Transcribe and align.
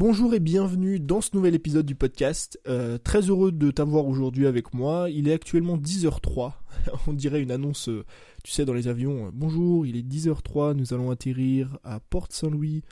Bonjour 0.00 0.32
et 0.32 0.40
bienvenue 0.40 0.98
dans 0.98 1.20
ce 1.20 1.28
nouvel 1.34 1.54
épisode 1.54 1.84
du 1.84 1.94
podcast. 1.94 2.58
Euh, 2.66 2.96
très 2.96 3.20
heureux 3.28 3.52
de 3.52 3.70
t'avoir 3.70 4.06
aujourd'hui 4.06 4.46
avec 4.46 4.72
moi. 4.72 5.10
Il 5.10 5.28
est 5.28 5.34
actuellement 5.34 5.76
10h03. 5.76 6.52
On 7.06 7.12
dirait 7.12 7.42
une 7.42 7.50
annonce, 7.50 7.90
euh, 7.90 8.06
tu 8.42 8.50
sais, 8.50 8.64
dans 8.64 8.72
les 8.72 8.88
avions. 8.88 9.30
Bonjour, 9.34 9.84
il 9.84 9.98
est 9.98 10.02
10h03, 10.02 10.72
nous 10.72 10.94
allons 10.94 11.10
atterrir 11.10 11.76
à 11.84 12.00
Porte-Saint-Louis. 12.00 12.82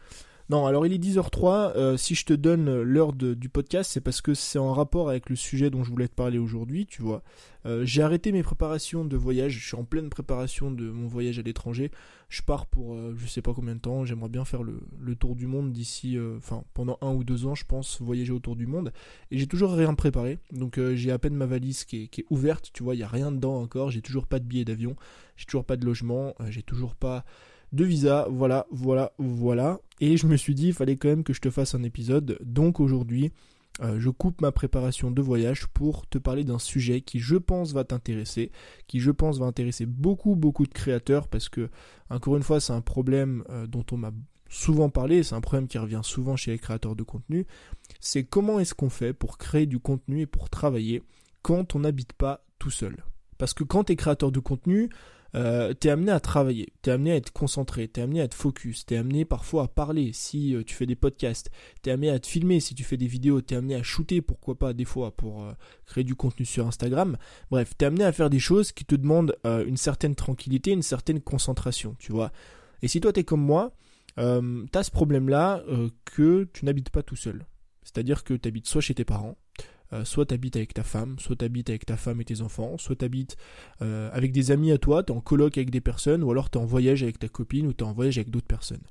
Non, 0.50 0.64
alors 0.64 0.86
il 0.86 0.94
est 0.94 0.98
10h03. 0.98 1.76
Euh, 1.76 1.96
si 1.98 2.14
je 2.14 2.24
te 2.24 2.32
donne 2.32 2.80
l'heure 2.80 3.12
du 3.12 3.48
podcast, 3.50 3.90
c'est 3.92 4.00
parce 4.00 4.22
que 4.22 4.32
c'est 4.32 4.58
en 4.58 4.72
rapport 4.72 5.10
avec 5.10 5.28
le 5.28 5.36
sujet 5.36 5.68
dont 5.68 5.84
je 5.84 5.90
voulais 5.90 6.08
te 6.08 6.14
parler 6.14 6.38
aujourd'hui, 6.38 6.86
tu 6.86 7.02
vois. 7.02 7.22
Euh, 7.66 7.84
j'ai 7.84 8.00
arrêté 8.00 8.32
mes 8.32 8.42
préparations 8.42 9.04
de 9.04 9.16
voyage. 9.18 9.52
Je 9.52 9.66
suis 9.66 9.76
en 9.76 9.84
pleine 9.84 10.08
préparation 10.08 10.70
de 10.70 10.88
mon 10.88 11.06
voyage 11.06 11.38
à 11.38 11.42
l'étranger. 11.42 11.90
Je 12.30 12.40
pars 12.40 12.64
pour 12.64 12.94
euh, 12.94 13.14
je 13.18 13.26
sais 13.26 13.42
pas 13.42 13.52
combien 13.52 13.74
de 13.74 13.80
temps. 13.80 14.06
J'aimerais 14.06 14.30
bien 14.30 14.46
faire 14.46 14.62
le, 14.62 14.80
tour 15.16 15.36
du 15.36 15.46
monde 15.46 15.70
d'ici, 15.70 16.16
enfin 16.38 16.64
pendant 16.72 16.96
un 17.02 17.12
ou 17.12 17.24
deux 17.24 17.44
ans, 17.44 17.54
je 17.54 17.66
pense, 17.66 18.00
voyager 18.00 18.32
autour 18.32 18.56
du 18.56 18.66
monde. 18.66 18.90
Et 19.30 19.36
j'ai 19.36 19.46
toujours 19.46 19.72
rien 19.72 19.92
préparé. 19.92 20.38
Donc 20.50 20.80
j'ai 20.94 21.10
à 21.10 21.18
peine 21.18 21.34
ma 21.34 21.46
valise 21.46 21.84
qui 21.84 22.04
est, 22.04 22.24
ouverte. 22.30 22.70
Tu 22.72 22.82
vois, 22.82 22.94
il 22.94 23.00
y 23.00 23.02
a 23.02 23.08
rien 23.08 23.32
dedans 23.32 23.60
encore. 23.60 23.90
J'ai 23.90 24.00
toujours 24.00 24.26
pas 24.26 24.38
de 24.38 24.44
billet 24.44 24.64
d'avion. 24.64 24.96
J'ai 25.36 25.44
toujours 25.44 25.66
pas 25.66 25.76
de 25.76 25.84
logement. 25.84 26.34
j'ai 26.48 26.62
toujours 26.62 26.94
pas 26.94 27.26
de 27.72 27.84
visa, 27.84 28.26
voilà, 28.30 28.66
voilà, 28.70 29.12
voilà. 29.18 29.80
Et 30.00 30.16
je 30.16 30.26
me 30.26 30.36
suis 30.36 30.54
dit, 30.54 30.68
il 30.68 30.72
fallait 30.72 30.96
quand 30.96 31.08
même 31.08 31.24
que 31.24 31.32
je 31.32 31.40
te 31.40 31.50
fasse 31.50 31.74
un 31.74 31.82
épisode. 31.82 32.38
Donc 32.42 32.80
aujourd'hui, 32.80 33.32
euh, 33.80 34.00
je 34.00 34.10
coupe 34.10 34.40
ma 34.40 34.50
préparation 34.52 35.10
de 35.10 35.22
voyage 35.22 35.66
pour 35.68 36.06
te 36.06 36.18
parler 36.18 36.44
d'un 36.44 36.58
sujet 36.58 37.00
qui, 37.00 37.20
je 37.20 37.36
pense, 37.36 37.72
va 37.72 37.84
t'intéresser, 37.84 38.50
qui, 38.86 39.00
je 39.00 39.10
pense, 39.10 39.38
va 39.38 39.46
intéresser 39.46 39.86
beaucoup, 39.86 40.34
beaucoup 40.34 40.66
de 40.66 40.72
créateurs, 40.72 41.28
parce 41.28 41.48
que, 41.48 41.68
encore 42.10 42.36
une 42.36 42.42
fois, 42.42 42.60
c'est 42.60 42.72
un 42.72 42.80
problème 42.80 43.44
euh, 43.50 43.66
dont 43.66 43.84
on 43.92 43.96
m'a 43.96 44.12
souvent 44.48 44.88
parlé, 44.88 45.22
c'est 45.22 45.34
un 45.34 45.40
problème 45.40 45.68
qui 45.68 45.78
revient 45.78 46.00
souvent 46.02 46.34
chez 46.34 46.50
les 46.52 46.58
créateurs 46.58 46.96
de 46.96 47.02
contenu, 47.02 47.46
c'est 48.00 48.24
comment 48.24 48.58
est-ce 48.58 48.74
qu'on 48.74 48.90
fait 48.90 49.12
pour 49.12 49.38
créer 49.38 49.66
du 49.66 49.78
contenu 49.78 50.22
et 50.22 50.26
pour 50.26 50.48
travailler 50.48 51.02
quand 51.42 51.76
on 51.76 51.80
n'habite 51.80 52.14
pas 52.14 52.44
tout 52.58 52.70
seul? 52.70 52.96
Parce 53.36 53.54
que 53.54 53.62
quand 53.62 53.84
tu 53.84 53.92
es 53.92 53.96
créateur 53.96 54.32
de 54.32 54.40
contenu, 54.40 54.88
euh, 55.34 55.74
t'es 55.74 55.90
amené 55.90 56.10
à 56.10 56.20
travailler, 56.20 56.68
t'es 56.82 56.90
amené 56.90 57.12
à 57.12 57.16
être 57.16 57.32
concentré, 57.32 57.86
t'es 57.88 58.00
amené 58.00 58.20
à 58.20 58.24
être 58.24 58.34
focus, 58.34 58.86
t'es 58.86 58.96
amené 58.96 59.24
parfois 59.24 59.64
à 59.64 59.68
parler 59.68 60.12
si 60.12 60.54
euh, 60.54 60.62
tu 60.64 60.74
fais 60.74 60.86
des 60.86 60.96
podcasts, 60.96 61.50
t'es 61.82 61.90
amené 61.90 62.10
à 62.10 62.18
te 62.18 62.26
filmer 62.26 62.60
si 62.60 62.74
tu 62.74 62.82
fais 62.84 62.96
des 62.96 63.06
vidéos, 63.06 63.40
t'es 63.40 63.54
amené 63.54 63.74
à 63.74 63.82
shooter, 63.82 64.22
pourquoi 64.22 64.58
pas 64.58 64.72
des 64.72 64.86
fois 64.86 65.10
pour 65.10 65.44
euh, 65.44 65.52
créer 65.84 66.04
du 66.04 66.14
contenu 66.14 66.46
sur 66.46 66.66
Instagram. 66.66 67.18
Bref, 67.50 67.72
t'es 67.76 67.86
amené 67.86 68.04
à 68.04 68.12
faire 68.12 68.30
des 68.30 68.38
choses 68.38 68.72
qui 68.72 68.84
te 68.84 68.94
demandent 68.94 69.36
une 69.44 69.76
certaine 69.76 70.14
tranquillité, 70.14 70.70
une 70.72 70.82
certaine 70.82 71.20
concentration, 71.20 71.96
tu 71.98 72.12
vois. 72.12 72.32
Et 72.82 72.88
si 72.88 73.00
toi 73.00 73.12
t'es 73.12 73.24
comme 73.24 73.42
moi, 73.42 73.72
t'as 74.16 74.82
ce 74.82 74.90
problème-là 74.90 75.62
que 76.04 76.48
tu 76.52 76.64
n'habites 76.64 76.90
pas 76.90 77.02
tout 77.02 77.16
seul. 77.16 77.46
C'est-à-dire 77.82 78.24
que 78.24 78.34
tu 78.34 78.48
habites 78.48 78.66
soit 78.66 78.80
chez 78.80 78.94
tes 78.94 79.04
parents, 79.04 79.36
euh, 79.92 80.04
soit 80.04 80.26
t'habites 80.26 80.56
avec 80.56 80.74
ta 80.74 80.82
femme, 80.82 81.18
soit 81.18 81.36
t'habites 81.36 81.70
avec 81.70 81.86
ta 81.86 81.96
femme 81.96 82.20
et 82.20 82.24
tes 82.24 82.42
enfants, 82.42 82.76
soit 82.78 82.96
t'habites 82.96 83.36
euh, 83.80 84.10
avec 84.12 84.32
des 84.32 84.50
amis 84.50 84.70
à 84.70 84.78
toi, 84.78 85.02
t'es 85.02 85.12
en 85.12 85.20
coloc 85.20 85.56
avec 85.56 85.70
des 85.70 85.80
personnes, 85.80 86.22
ou 86.22 86.30
alors 86.30 86.50
t'es 86.50 86.58
en 86.58 86.66
voyage 86.66 87.02
avec 87.02 87.18
ta 87.18 87.28
copine, 87.28 87.66
ou 87.66 87.72
t'es 87.72 87.84
en 87.84 87.92
voyage 87.92 88.18
avec 88.18 88.30
d'autres 88.30 88.46
personnes. 88.46 88.82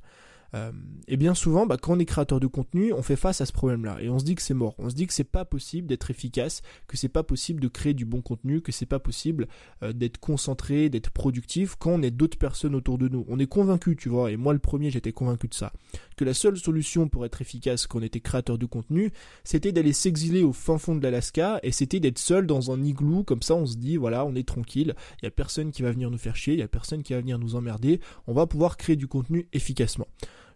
Euh, 0.56 0.72
et 1.10 1.18
bien 1.18 1.36
souvent, 1.36 1.66
bah, 1.66 1.76
quand 1.80 1.98
on 1.98 2.00
est 2.00 2.06
créateur 2.06 2.40
de 2.40 2.48
contenu, 2.48 2.94
on 2.94 3.02
fait 3.02 3.18
face 3.18 3.42
à 3.42 3.46
ce 3.46 3.52
problème-là 3.52 3.98
et 4.00 4.10
on 4.10 4.18
se 4.18 4.24
dit 4.24 4.34
que 4.34 4.42
c'est 4.42 4.54
mort. 4.54 4.76
On 4.78 4.90
se 4.90 4.96
dit 4.96 5.06
que 5.06 5.14
c'est 5.14 5.26
pas 5.26 5.44
possible 5.44 5.88
d'être 5.88 6.10
efficace, 6.10 6.62
que 6.88 6.96
c'est 6.96 7.10
pas 7.10 7.22
possible 7.22 7.62
de 7.62 7.68
créer 7.68 7.94
du 7.94 8.06
bon 8.06 8.22
contenu, 8.22 8.62
que 8.62 8.72
c'est 8.72 8.86
pas 8.86 9.00
possible 9.00 9.48
d'être 9.82 10.20
concentré, 10.20 10.88
d'être 10.90 11.10
productif 11.10 11.76
quand 11.76 11.92
on 11.92 12.02
est 12.02 12.12
d'autres 12.12 12.38
personnes 12.38 12.76
autour 12.76 12.98
de 12.98 13.10
nous. 13.10 13.26
On 13.28 13.40
est 13.40 13.46
convaincu, 13.46 13.98
tu 13.98 14.08
vois, 14.08 14.32
et 14.32 14.38
moi 14.38 14.54
le 14.54 14.60
premier, 14.60 14.90
j'étais 14.90 15.12
convaincu 15.12 15.50
de 15.50 15.54
ça, 15.54 15.74
que 16.18 16.26
la 16.26 16.34
seule 16.34 16.58
solution 16.58 17.08
pour 17.08 17.26
être 17.26 17.42
efficace 17.42 17.88
quand 17.88 18.00
on 18.00 18.02
était 18.02 18.20
créateur 18.20 18.58
de 18.58 18.66
contenu, 18.66 19.12
c'était 19.44 19.72
d'aller 19.72 19.94
s'exiler 19.94 20.44
au 20.44 20.52
fin 20.52 20.78
fond 20.78 20.96
de 20.96 21.02
l'Alaska 21.02 21.60
et 21.64 21.72
c'était 21.72 22.02
d'être 22.02 22.20
seul 22.20 22.46
dans 22.46 22.72
un 22.72 22.84
igloo. 22.84 23.24
Comme 23.24 23.42
ça, 23.42 23.56
on 23.56 23.66
se 23.66 23.78
dit, 23.78 23.96
voilà, 23.96 24.26
on 24.26 24.36
est 24.36 24.48
tranquille, 24.48 24.96
il 25.22 25.26
y 25.26 25.28
a 25.28 25.32
personne 25.32 25.72
qui 25.72 25.84
va 25.84 25.92
venir 25.92 26.12
nous 26.12 26.18
faire 26.18 26.36
chier, 26.36 26.54
il 26.56 26.60
y 26.60 26.64
a 26.64 26.68
personne 26.68 27.04
qui 27.04 27.14
va 27.14 27.22
venir 27.22 27.40
nous 27.40 27.56
emmerder. 27.56 28.02
On 28.26 28.34
va 28.34 28.48
pouvoir 28.48 28.76
créer 28.76 28.96
du 28.96 29.08
contenu 29.08 29.48
efficacement. 29.54 30.08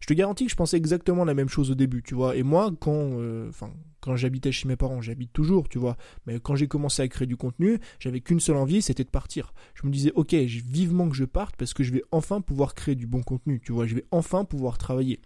Je 0.01 0.07
te 0.07 0.13
garantis 0.13 0.45
que 0.45 0.51
je 0.51 0.56
pensais 0.56 0.78
exactement 0.78 1.23
la 1.25 1.35
même 1.35 1.47
chose 1.47 1.69
au 1.69 1.75
début, 1.75 2.01
tu 2.01 2.16
vois. 2.16 2.35
Et 2.35 2.41
moi, 2.41 2.72
quand, 2.79 2.91
euh, 3.19 3.47
enfin, 3.50 3.72
quand 4.01 4.16
j'habitais 4.16 4.51
chez 4.51 4.67
mes 4.67 4.75
parents, 4.75 5.00
j'habite 5.00 5.31
toujours, 5.31 5.69
tu 5.69 5.78
vois. 5.78 5.95
Mais 6.25 6.39
quand 6.39 6.56
j'ai 6.56 6.67
commencé 6.67 7.03
à 7.03 7.07
créer 7.07 7.28
du 7.28 7.38
contenu, 7.38 7.79
j'avais 8.00 8.19
qu'une 8.19 8.39
seule 8.39 8.57
envie, 8.57 8.81
c'était 8.81 9.03
de 9.03 9.09
partir. 9.09 9.53
Je 9.75 9.85
me 9.85 9.91
disais, 9.91 10.12
ok, 10.16 10.34
vivement 10.34 11.07
que 11.07 11.16
je 11.16 11.23
parte 11.23 11.56
parce 11.56 11.75
que 11.75 11.84
je 11.84 11.94
vais 11.94 12.03
enfin 12.12 12.41
pouvoir 12.41 12.73
créer 12.73 12.95
du 12.95 13.06
bon 13.06 13.22
contenu, 13.22 13.62
tu 13.63 13.72
vois. 13.72 13.85
Je 13.85 13.94
vais 13.94 14.06
enfin 14.09 14.44
pouvoir 14.44 14.79
travailler. 14.79 15.19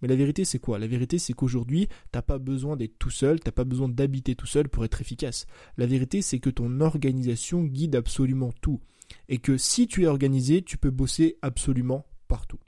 Mais 0.00 0.08
la 0.08 0.16
vérité, 0.16 0.46
c'est 0.46 0.58
quoi? 0.58 0.78
La 0.78 0.86
vérité, 0.86 1.18
c'est 1.18 1.34
qu'aujourd'hui, 1.34 1.88
t'as 2.10 2.22
pas 2.22 2.38
besoin 2.38 2.76
d'être 2.76 2.98
tout 2.98 3.10
seul, 3.10 3.38
t'as 3.38 3.52
pas 3.52 3.64
besoin 3.64 3.90
d'habiter 3.90 4.34
tout 4.34 4.46
seul 4.46 4.70
pour 4.70 4.86
être 4.86 5.02
efficace. 5.02 5.46
La 5.76 5.84
vérité, 5.84 6.22
c'est 6.22 6.38
que 6.38 6.50
ton 6.50 6.80
organisation 6.80 7.64
guide 7.64 7.96
absolument 7.96 8.52
tout. 8.62 8.80
Et 9.28 9.36
que 9.36 9.58
si 9.58 9.86
tu 9.86 10.04
es 10.04 10.06
organisé, 10.06 10.62
tu 10.62 10.78
peux 10.78 10.90
bosser 10.90 11.36
absolument 11.42 12.06
partout. 12.28 12.58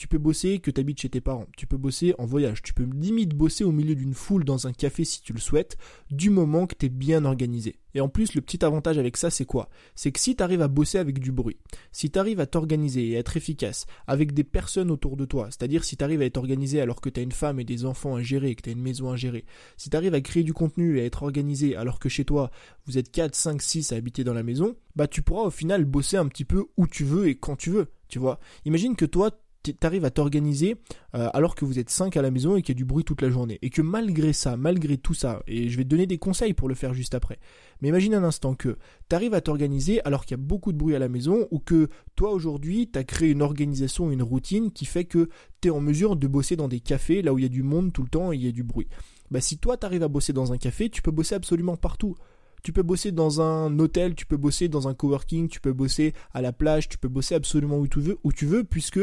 Tu 0.00 0.08
peux 0.08 0.16
bosser 0.16 0.60
que 0.60 0.70
tu 0.70 0.80
habites 0.80 1.02
chez 1.02 1.10
tes 1.10 1.20
parents, 1.20 1.46
tu 1.58 1.66
peux 1.66 1.76
bosser 1.76 2.14
en 2.16 2.24
voyage, 2.24 2.62
tu 2.62 2.72
peux 2.72 2.84
limite 2.84 3.34
bosser 3.34 3.64
au 3.64 3.70
milieu 3.70 3.94
d'une 3.94 4.14
foule 4.14 4.46
dans 4.46 4.66
un 4.66 4.72
café 4.72 5.04
si 5.04 5.20
tu 5.20 5.34
le 5.34 5.40
souhaites, 5.40 5.76
du 6.10 6.30
moment 6.30 6.66
que 6.66 6.74
tu 6.74 6.86
es 6.86 6.88
bien 6.88 7.26
organisé. 7.26 7.76
Et 7.92 8.00
en 8.00 8.08
plus, 8.08 8.32
le 8.32 8.40
petit 8.40 8.64
avantage 8.64 8.96
avec 8.96 9.18
ça, 9.18 9.28
c'est 9.28 9.44
quoi? 9.44 9.68
C'est 9.94 10.10
que 10.10 10.18
si 10.18 10.34
tu 10.34 10.42
arrives 10.42 10.62
à 10.62 10.68
bosser 10.68 10.96
avec 10.96 11.18
du 11.18 11.32
bruit, 11.32 11.58
si 11.92 12.10
tu 12.10 12.18
arrives 12.18 12.40
à 12.40 12.46
t'organiser 12.46 13.10
et 13.10 13.16
à 13.16 13.18
être 13.18 13.36
efficace 13.36 13.84
avec 14.06 14.32
des 14.32 14.42
personnes 14.42 14.90
autour 14.90 15.18
de 15.18 15.26
toi, 15.26 15.48
c'est-à-dire 15.50 15.84
si 15.84 15.98
tu 15.98 16.04
arrives 16.04 16.22
à 16.22 16.24
être 16.24 16.38
organisé 16.38 16.80
alors 16.80 17.02
que 17.02 17.10
tu 17.10 17.20
as 17.20 17.22
une 17.22 17.30
femme 17.30 17.60
et 17.60 17.64
des 17.64 17.84
enfants 17.84 18.14
à 18.14 18.22
gérer, 18.22 18.54
que 18.54 18.62
tu 18.62 18.70
as 18.70 18.72
une 18.72 18.80
maison 18.80 19.10
à 19.10 19.16
gérer, 19.16 19.44
si 19.76 19.90
tu 19.90 19.96
arrives 19.98 20.14
à 20.14 20.22
créer 20.22 20.44
du 20.44 20.54
contenu 20.54 20.96
et 20.96 21.02
à 21.02 21.04
être 21.04 21.24
organisé 21.24 21.76
alors 21.76 21.98
que 21.98 22.08
chez 22.08 22.24
toi, 22.24 22.50
vous 22.86 22.96
êtes 22.96 23.10
4, 23.10 23.34
5, 23.34 23.60
6 23.60 23.92
à 23.92 23.96
habiter 23.96 24.24
dans 24.24 24.32
la 24.32 24.44
maison, 24.44 24.76
bah 24.96 25.08
tu 25.08 25.20
pourras 25.20 25.42
au 25.42 25.50
final 25.50 25.84
bosser 25.84 26.16
un 26.16 26.26
petit 26.26 26.46
peu 26.46 26.64
où 26.78 26.86
tu 26.86 27.04
veux 27.04 27.28
et 27.28 27.34
quand 27.34 27.56
tu 27.56 27.68
veux, 27.68 27.88
tu 28.08 28.18
vois? 28.18 28.40
Imagine 28.64 28.96
que 28.96 29.04
toi, 29.04 29.30
t'arrives 29.62 30.04
à 30.04 30.10
t'organiser 30.10 30.76
euh, 31.14 31.28
alors 31.32 31.54
que 31.54 31.64
vous 31.64 31.78
êtes 31.78 31.90
5 31.90 32.16
à 32.16 32.22
la 32.22 32.30
maison 32.30 32.56
et 32.56 32.62
qu'il 32.62 32.74
y 32.74 32.76
a 32.76 32.78
du 32.78 32.84
bruit 32.84 33.04
toute 33.04 33.22
la 33.22 33.30
journée. 33.30 33.58
Et 33.62 33.70
que 33.70 33.82
malgré 33.82 34.32
ça, 34.32 34.56
malgré 34.56 34.96
tout 34.96 35.14
ça, 35.14 35.42
et 35.46 35.68
je 35.68 35.76
vais 35.76 35.84
te 35.84 35.88
donner 35.88 36.06
des 36.06 36.18
conseils 36.18 36.54
pour 36.54 36.68
le 36.68 36.74
faire 36.74 36.94
juste 36.94 37.14
après, 37.14 37.38
mais 37.80 37.88
imagine 37.88 38.14
un 38.14 38.24
instant 38.24 38.54
que 38.54 38.76
t'arrives 39.08 39.34
à 39.34 39.40
t'organiser 39.40 40.04
alors 40.06 40.24
qu'il 40.24 40.36
y 40.36 40.40
a 40.40 40.42
beaucoup 40.42 40.72
de 40.72 40.78
bruit 40.78 40.94
à 40.94 40.98
la 40.98 41.08
maison 41.08 41.46
ou 41.50 41.58
que 41.58 41.88
toi 42.16 42.32
aujourd'hui 42.32 42.88
t'as 42.88 43.04
créé 43.04 43.30
une 43.30 43.42
organisation, 43.42 44.10
une 44.10 44.22
routine 44.22 44.70
qui 44.70 44.84
fait 44.84 45.04
que 45.04 45.28
t'es 45.60 45.70
en 45.70 45.80
mesure 45.80 46.16
de 46.16 46.26
bosser 46.26 46.56
dans 46.56 46.68
des 46.68 46.80
cafés 46.80 47.22
là 47.22 47.32
où 47.32 47.38
il 47.38 47.42
y 47.42 47.46
a 47.46 47.50
du 47.50 47.62
monde 47.62 47.92
tout 47.92 48.02
le 48.02 48.08
temps 48.08 48.32
et 48.32 48.36
il 48.36 48.44
y 48.44 48.48
a 48.48 48.52
du 48.52 48.62
bruit. 48.62 48.88
Bah 49.30 49.40
si 49.40 49.58
toi 49.58 49.76
t'arrives 49.76 50.02
à 50.02 50.08
bosser 50.08 50.32
dans 50.32 50.52
un 50.52 50.58
café, 50.58 50.90
tu 50.90 51.02
peux 51.02 51.12
bosser 51.12 51.34
absolument 51.34 51.76
partout. 51.76 52.16
Tu 52.62 52.72
peux 52.72 52.82
bosser 52.82 53.12
dans 53.12 53.40
un 53.40 53.78
hôtel, 53.78 54.14
tu 54.14 54.26
peux 54.26 54.36
bosser 54.36 54.68
dans 54.68 54.88
un 54.88 54.94
coworking, 54.94 55.48
tu 55.48 55.60
peux 55.60 55.72
bosser 55.72 56.14
à 56.32 56.42
la 56.42 56.52
plage, 56.52 56.88
tu 56.88 56.98
peux 56.98 57.08
bosser 57.08 57.34
absolument 57.34 57.78
où 57.78 57.88
tu 57.88 58.00
veux, 58.00 58.18
où 58.24 58.32
tu 58.32 58.46
veux 58.46 58.64
puisque 58.64 59.00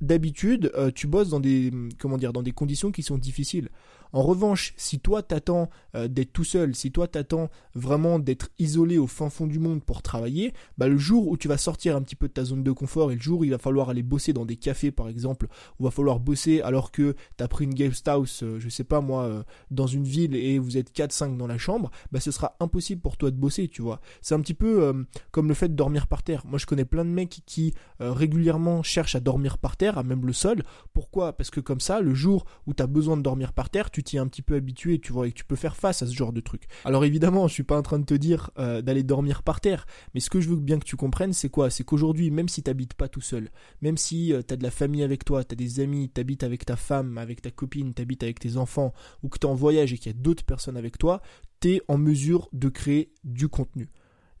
d'habitude 0.00 0.70
euh, 0.74 0.90
tu 0.94 1.06
bosses 1.06 1.30
dans 1.30 1.40
des 1.40 1.72
comment 1.98 2.18
dans 2.18 2.42
des 2.42 2.52
conditions 2.52 2.92
qui 2.92 3.02
sont 3.02 3.18
difficiles. 3.18 3.68
En 4.12 4.22
revanche, 4.22 4.74
si 4.76 5.00
toi 5.00 5.22
t'attends 5.22 5.70
euh, 5.94 6.06
d'être 6.06 6.32
tout 6.32 6.44
seul, 6.44 6.74
si 6.74 6.92
toi 6.92 7.08
t'attends 7.08 7.48
vraiment 7.74 8.18
d'être 8.18 8.50
isolé 8.58 8.98
au 8.98 9.06
fin 9.06 9.30
fond 9.30 9.46
du 9.46 9.58
monde 9.58 9.82
pour 9.82 10.02
travailler, 10.02 10.52
bah 10.76 10.88
le 10.88 10.98
jour 10.98 11.28
où 11.28 11.36
tu 11.36 11.48
vas 11.48 11.56
sortir 11.56 11.96
un 11.96 12.02
petit 12.02 12.16
peu 12.16 12.28
de 12.28 12.32
ta 12.32 12.44
zone 12.44 12.62
de 12.62 12.72
confort 12.72 13.10
et 13.10 13.14
le 13.14 13.20
jour 13.20 13.40
où 13.40 13.44
il 13.44 13.50
va 13.50 13.58
falloir 13.58 13.88
aller 13.88 14.02
bosser 14.02 14.32
dans 14.32 14.44
des 14.44 14.56
cafés 14.56 14.90
par 14.90 15.08
exemple, 15.08 15.46
où 15.78 15.82
il 15.82 15.84
va 15.84 15.90
falloir 15.90 16.20
bosser 16.20 16.60
alors 16.60 16.92
que 16.92 17.14
t'as 17.36 17.48
pris 17.48 17.64
une 17.64 17.74
guest 17.74 18.06
house, 18.06 18.42
euh, 18.42 18.58
je 18.58 18.68
sais 18.68 18.84
pas 18.84 19.00
moi, 19.00 19.24
euh, 19.24 19.42
dans 19.70 19.86
une 19.86 20.04
ville 20.04 20.36
et 20.36 20.58
vous 20.58 20.76
êtes 20.76 20.94
4-5 20.94 21.38
dans 21.38 21.46
la 21.46 21.58
chambre, 21.58 21.90
bah 22.10 22.20
ce 22.20 22.30
sera 22.30 22.56
impossible 22.60 23.00
pour 23.00 23.16
toi 23.16 23.30
de 23.30 23.36
bosser, 23.36 23.68
tu 23.68 23.80
vois. 23.80 24.00
C'est 24.20 24.34
un 24.34 24.40
petit 24.40 24.54
peu 24.54 25.04
comme 25.30 25.48
le 25.48 25.54
fait 25.54 25.68
de 25.68 25.74
dormir 25.74 26.06
par 26.06 26.22
terre. 26.22 26.44
Moi 26.46 26.58
je 26.58 26.66
connais 26.66 26.84
plein 26.84 27.04
de 27.04 27.10
mecs 27.10 27.42
qui 27.46 27.74
régulièrement 27.98 28.82
cherchent 28.82 29.14
à 29.14 29.20
dormir 29.20 29.58
par 29.58 29.76
terre, 29.76 29.98
à 29.98 30.02
même 30.02 30.26
le 30.26 30.32
sol. 30.32 30.62
Pourquoi? 30.92 31.32
Parce 31.32 31.50
que 31.50 31.60
comme 31.60 31.80
ça, 31.80 32.00
le 32.00 32.14
jour 32.14 32.44
où 32.66 32.74
tu 32.74 32.82
as 32.82 32.86
besoin 32.86 33.16
de 33.16 33.22
dormir 33.22 33.52
par 33.52 33.70
terre, 33.70 33.90
tu 33.90 34.01
tu 34.02 34.16
es 34.16 34.18
un 34.18 34.26
petit 34.26 34.42
peu 34.42 34.54
habitué, 34.54 34.98
tu 34.98 35.12
vois, 35.12 35.26
et 35.26 35.32
que 35.32 35.36
tu 35.36 35.44
peux 35.44 35.56
faire 35.56 35.76
face 35.76 36.02
à 36.02 36.06
ce 36.06 36.14
genre 36.14 36.32
de 36.32 36.40
truc. 36.40 36.64
Alors 36.84 37.04
évidemment, 37.04 37.48
je 37.48 37.54
suis 37.54 37.62
pas 37.62 37.76
en 37.76 37.82
train 37.82 37.98
de 37.98 38.04
te 38.04 38.14
dire 38.14 38.50
euh, 38.58 38.82
d'aller 38.82 39.02
dormir 39.02 39.42
par 39.42 39.60
terre, 39.60 39.86
mais 40.14 40.20
ce 40.20 40.30
que 40.30 40.40
je 40.40 40.48
veux 40.48 40.56
bien 40.56 40.78
que 40.78 40.84
tu 40.84 40.96
comprennes, 40.96 41.32
c'est 41.32 41.48
quoi? 41.48 41.70
C'est 41.70 41.84
qu'aujourd'hui, 41.84 42.30
même 42.30 42.48
si 42.48 42.62
t'habites 42.62 42.94
pas 42.94 43.08
tout 43.08 43.20
seul, 43.20 43.50
même 43.80 43.96
si 43.96 44.32
euh, 44.32 44.42
tu 44.46 44.54
as 44.54 44.56
de 44.56 44.62
la 44.62 44.70
famille 44.70 45.02
avec 45.02 45.24
toi, 45.24 45.44
tu 45.44 45.52
as 45.52 45.56
des 45.56 45.80
amis, 45.80 46.08
t'habites 46.08 46.42
avec 46.42 46.64
ta 46.64 46.76
femme, 46.76 47.18
avec 47.18 47.42
ta 47.42 47.50
copine, 47.50 47.94
t'habites 47.94 48.22
avec 48.22 48.38
tes 48.38 48.56
enfants, 48.56 48.92
ou 49.22 49.28
que 49.28 49.38
tu 49.38 49.46
es 49.46 49.50
en 49.50 49.54
voyage 49.54 49.92
et 49.92 49.98
qu'il 49.98 50.12
y 50.12 50.14
a 50.14 50.18
d'autres 50.18 50.44
personnes 50.44 50.76
avec 50.76 50.98
toi, 50.98 51.22
tu 51.60 51.74
es 51.74 51.82
en 51.88 51.98
mesure 51.98 52.48
de 52.52 52.68
créer 52.68 53.12
du 53.24 53.48
contenu. 53.48 53.88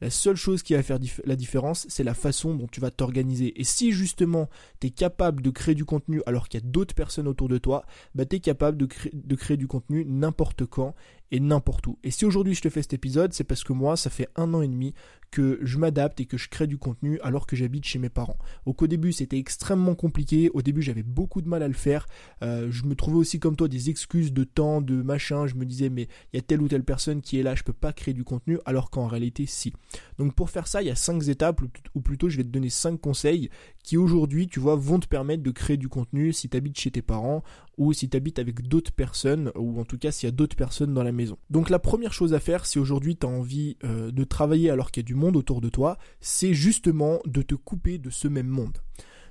La 0.02 0.10
seule 0.10 0.34
chose 0.34 0.64
qui 0.64 0.74
va 0.74 0.82
faire 0.82 0.98
la 1.24 1.36
différence, 1.36 1.86
c'est 1.88 2.02
la 2.02 2.14
façon 2.14 2.56
dont 2.56 2.66
tu 2.66 2.80
vas 2.80 2.90
t'organiser. 2.90 3.60
Et 3.60 3.62
si 3.62 3.92
justement 3.92 4.48
tu 4.80 4.88
es 4.88 4.90
capable 4.90 5.42
de 5.42 5.50
créer 5.50 5.76
du 5.76 5.84
contenu 5.84 6.20
alors 6.26 6.48
qu'il 6.48 6.60
y 6.60 6.64
a 6.64 6.66
d'autres 6.66 6.92
personnes 6.92 7.28
autour 7.28 7.48
de 7.48 7.56
toi, 7.56 7.84
bah 8.16 8.26
tu 8.26 8.34
es 8.34 8.40
capable 8.40 8.76
de, 8.76 8.88
de 9.12 9.34
créer 9.36 9.56
du 9.56 9.68
contenu 9.68 10.04
n'importe 10.04 10.66
quand 10.66 10.96
et 11.32 11.40
n'importe 11.40 11.86
où. 11.86 11.98
Et 12.04 12.12
si 12.12 12.24
aujourd'hui 12.24 12.54
je 12.54 12.60
te 12.60 12.68
fais 12.68 12.82
cet 12.82 12.92
épisode, 12.92 13.32
c'est 13.32 13.42
parce 13.42 13.64
que 13.64 13.72
moi, 13.72 13.96
ça 13.96 14.10
fait 14.10 14.28
un 14.36 14.54
an 14.54 14.62
et 14.62 14.68
demi 14.68 14.94
que 15.32 15.58
je 15.62 15.78
m'adapte 15.78 16.20
et 16.20 16.26
que 16.26 16.36
je 16.36 16.50
crée 16.50 16.66
du 16.66 16.76
contenu 16.76 17.18
alors 17.22 17.46
que 17.46 17.56
j'habite 17.56 17.86
chez 17.86 17.98
mes 17.98 18.10
parents. 18.10 18.36
Donc 18.66 18.82
au 18.82 18.86
début 18.86 19.12
c'était 19.12 19.38
extrêmement 19.38 19.94
compliqué, 19.94 20.50
au 20.52 20.60
début 20.60 20.82
j'avais 20.82 21.02
beaucoup 21.02 21.40
de 21.40 21.48
mal 21.48 21.62
à 21.62 21.68
le 21.68 21.74
faire, 21.74 22.06
euh, 22.42 22.68
je 22.70 22.84
me 22.84 22.94
trouvais 22.94 23.16
aussi 23.16 23.40
comme 23.40 23.56
toi 23.56 23.66
des 23.66 23.88
excuses 23.88 24.34
de 24.34 24.44
temps, 24.44 24.82
de 24.82 25.00
machin, 25.00 25.46
je 25.46 25.54
me 25.54 25.64
disais 25.64 25.88
mais 25.88 26.02
il 26.32 26.36
y 26.36 26.38
a 26.38 26.42
telle 26.42 26.60
ou 26.60 26.68
telle 26.68 26.84
personne 26.84 27.22
qui 27.22 27.40
est 27.40 27.42
là, 27.42 27.54
je 27.54 27.62
peux 27.62 27.72
pas 27.72 27.94
créer 27.94 28.12
du 28.12 28.24
contenu 28.24 28.58
alors 28.66 28.90
qu'en 28.90 29.06
réalité 29.06 29.46
si. 29.46 29.72
Donc 30.18 30.34
pour 30.34 30.50
faire 30.50 30.68
ça 30.68 30.82
il 30.82 30.88
y 30.88 30.90
a 30.90 30.96
cinq 30.96 31.26
étapes 31.26 31.62
ou 31.94 32.02
plutôt 32.02 32.28
je 32.28 32.36
vais 32.36 32.44
te 32.44 32.50
donner 32.50 32.68
cinq 32.68 33.00
conseils 33.00 33.48
qui 33.82 33.96
aujourd'hui 33.96 34.48
tu 34.48 34.60
vois 34.60 34.76
vont 34.76 35.00
te 35.00 35.08
permettre 35.08 35.42
de 35.42 35.50
créer 35.50 35.78
du 35.78 35.88
contenu 35.88 36.34
si 36.34 36.50
tu 36.50 36.58
habites 36.58 36.78
chez 36.78 36.90
tes 36.90 37.02
parents 37.02 37.42
ou 37.78 37.92
si 37.92 38.08
tu 38.08 38.16
habites 38.16 38.38
avec 38.38 38.68
d'autres 38.68 38.92
personnes, 38.92 39.50
ou 39.56 39.80
en 39.80 39.84
tout 39.84 39.98
cas 39.98 40.12
s'il 40.12 40.28
y 40.28 40.32
a 40.32 40.34
d'autres 40.34 40.56
personnes 40.56 40.94
dans 40.94 41.02
la 41.02 41.12
maison. 41.12 41.21
Donc 41.50 41.70
la 41.70 41.78
première 41.78 42.12
chose 42.12 42.34
à 42.34 42.40
faire, 42.40 42.66
si 42.66 42.78
aujourd'hui 42.78 43.16
tu 43.16 43.26
as 43.26 43.28
envie 43.28 43.76
euh, 43.84 44.10
de 44.10 44.24
travailler 44.24 44.70
alors 44.70 44.90
qu'il 44.90 45.02
y 45.02 45.04
a 45.04 45.06
du 45.06 45.14
monde 45.14 45.36
autour 45.36 45.60
de 45.60 45.68
toi, 45.68 45.98
c'est 46.20 46.54
justement 46.54 47.20
de 47.26 47.42
te 47.42 47.54
couper 47.54 47.98
de 47.98 48.10
ce 48.10 48.28
même 48.28 48.48
monde. 48.48 48.78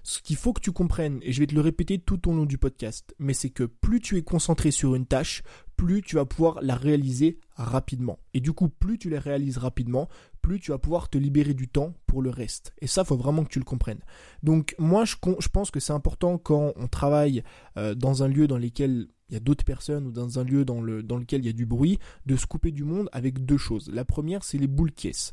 Ce 0.03 0.19
qu'il 0.19 0.35
faut 0.35 0.51
que 0.51 0.61
tu 0.61 0.71
comprennes, 0.71 1.19
et 1.21 1.31
je 1.31 1.39
vais 1.39 1.47
te 1.47 1.53
le 1.53 1.61
répéter 1.61 1.99
tout 1.99 2.27
au 2.27 2.33
long 2.33 2.45
du 2.45 2.57
podcast, 2.57 3.13
mais 3.19 3.33
c'est 3.33 3.51
que 3.51 3.65
plus 3.65 3.99
tu 3.99 4.17
es 4.17 4.23
concentré 4.23 4.71
sur 4.71 4.95
une 4.95 5.05
tâche, 5.05 5.43
plus 5.77 6.01
tu 6.01 6.15
vas 6.15 6.25
pouvoir 6.25 6.59
la 6.61 6.75
réaliser 6.75 7.39
rapidement. 7.55 8.17
Et 8.33 8.39
du 8.39 8.51
coup, 8.51 8.67
plus 8.67 8.97
tu 8.97 9.09
la 9.09 9.19
réalises 9.19 9.59
rapidement, 9.59 10.09
plus 10.41 10.59
tu 10.59 10.71
vas 10.71 10.77
pouvoir 10.77 11.09
te 11.09 11.17
libérer 11.17 11.53
du 11.53 11.67
temps 11.67 11.93
pour 12.07 12.21
le 12.21 12.29
reste. 12.29 12.73
Et 12.81 12.87
ça, 12.87 13.03
faut 13.03 13.17
vraiment 13.17 13.43
que 13.43 13.49
tu 13.49 13.59
le 13.59 13.65
comprennes. 13.65 14.01
Donc 14.43 14.75
moi, 14.77 15.05
je, 15.05 15.15
pense 15.51 15.71
que 15.71 15.79
c'est 15.79 15.93
important 15.93 16.37
quand 16.37 16.73
on 16.75 16.87
travaille 16.87 17.43
euh, 17.77 17.95
dans 17.95 18.23
un 18.23 18.27
lieu 18.27 18.47
dans 18.47 18.57
lequel 18.57 19.07
il 19.29 19.35
y 19.35 19.37
a 19.37 19.39
d'autres 19.39 19.63
personnes 19.63 20.07
ou 20.07 20.11
dans 20.11 20.39
un 20.39 20.43
lieu 20.43 20.65
dans, 20.65 20.81
dans 20.81 21.17
lequel 21.17 21.41
il 21.41 21.45
y 21.45 21.49
a 21.49 21.53
du 21.53 21.65
bruit, 21.65 21.99
de 22.25 22.35
se 22.35 22.45
couper 22.45 22.71
du 22.71 22.83
monde 22.83 23.07
avec 23.13 23.45
deux 23.45 23.57
choses. 23.57 23.89
La 23.93 24.03
première, 24.03 24.43
c'est 24.43 24.57
les 24.57 24.67
boules 24.67 24.91
caisses. 24.91 25.31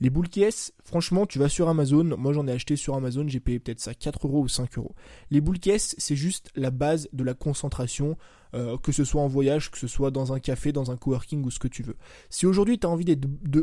Les 0.00 0.08
boules 0.08 0.28
caisses, 0.28 0.72
franchement, 0.82 1.26
tu 1.26 1.38
vas 1.38 1.50
sur 1.50 1.68
Amazon. 1.68 2.16
Moi, 2.16 2.32
j'en 2.32 2.46
ai 2.46 2.52
acheté 2.52 2.76
sur 2.76 2.94
Amazon. 2.94 3.28
J'ai 3.28 3.40
payé 3.40 3.58
peut-être 3.58 3.80
ça 3.80 3.94
4 3.94 4.26
euros 4.26 4.40
ou 4.40 4.48
5 4.48 4.78
euros. 4.78 4.94
Les 5.30 5.42
boules 5.42 5.58
caisses, 5.58 5.94
c'est 5.98 6.16
juste 6.16 6.50
la 6.56 6.70
base 6.70 7.08
de 7.12 7.22
la 7.22 7.34
concentration 7.34 8.16
euh, 8.54 8.76
que 8.78 8.92
ce 8.92 9.04
soit 9.04 9.22
en 9.22 9.28
voyage, 9.28 9.70
que 9.70 9.78
ce 9.78 9.86
soit 9.86 10.10
dans 10.10 10.32
un 10.32 10.40
café, 10.40 10.72
dans 10.72 10.90
un 10.90 10.96
coworking 10.96 11.44
ou 11.44 11.50
ce 11.50 11.58
que 11.58 11.68
tu 11.68 11.82
veux. 11.82 11.96
Si 12.28 12.46
aujourd'hui 12.46 12.78
tu 12.78 12.86
as 12.86 12.90
envie 12.90 13.16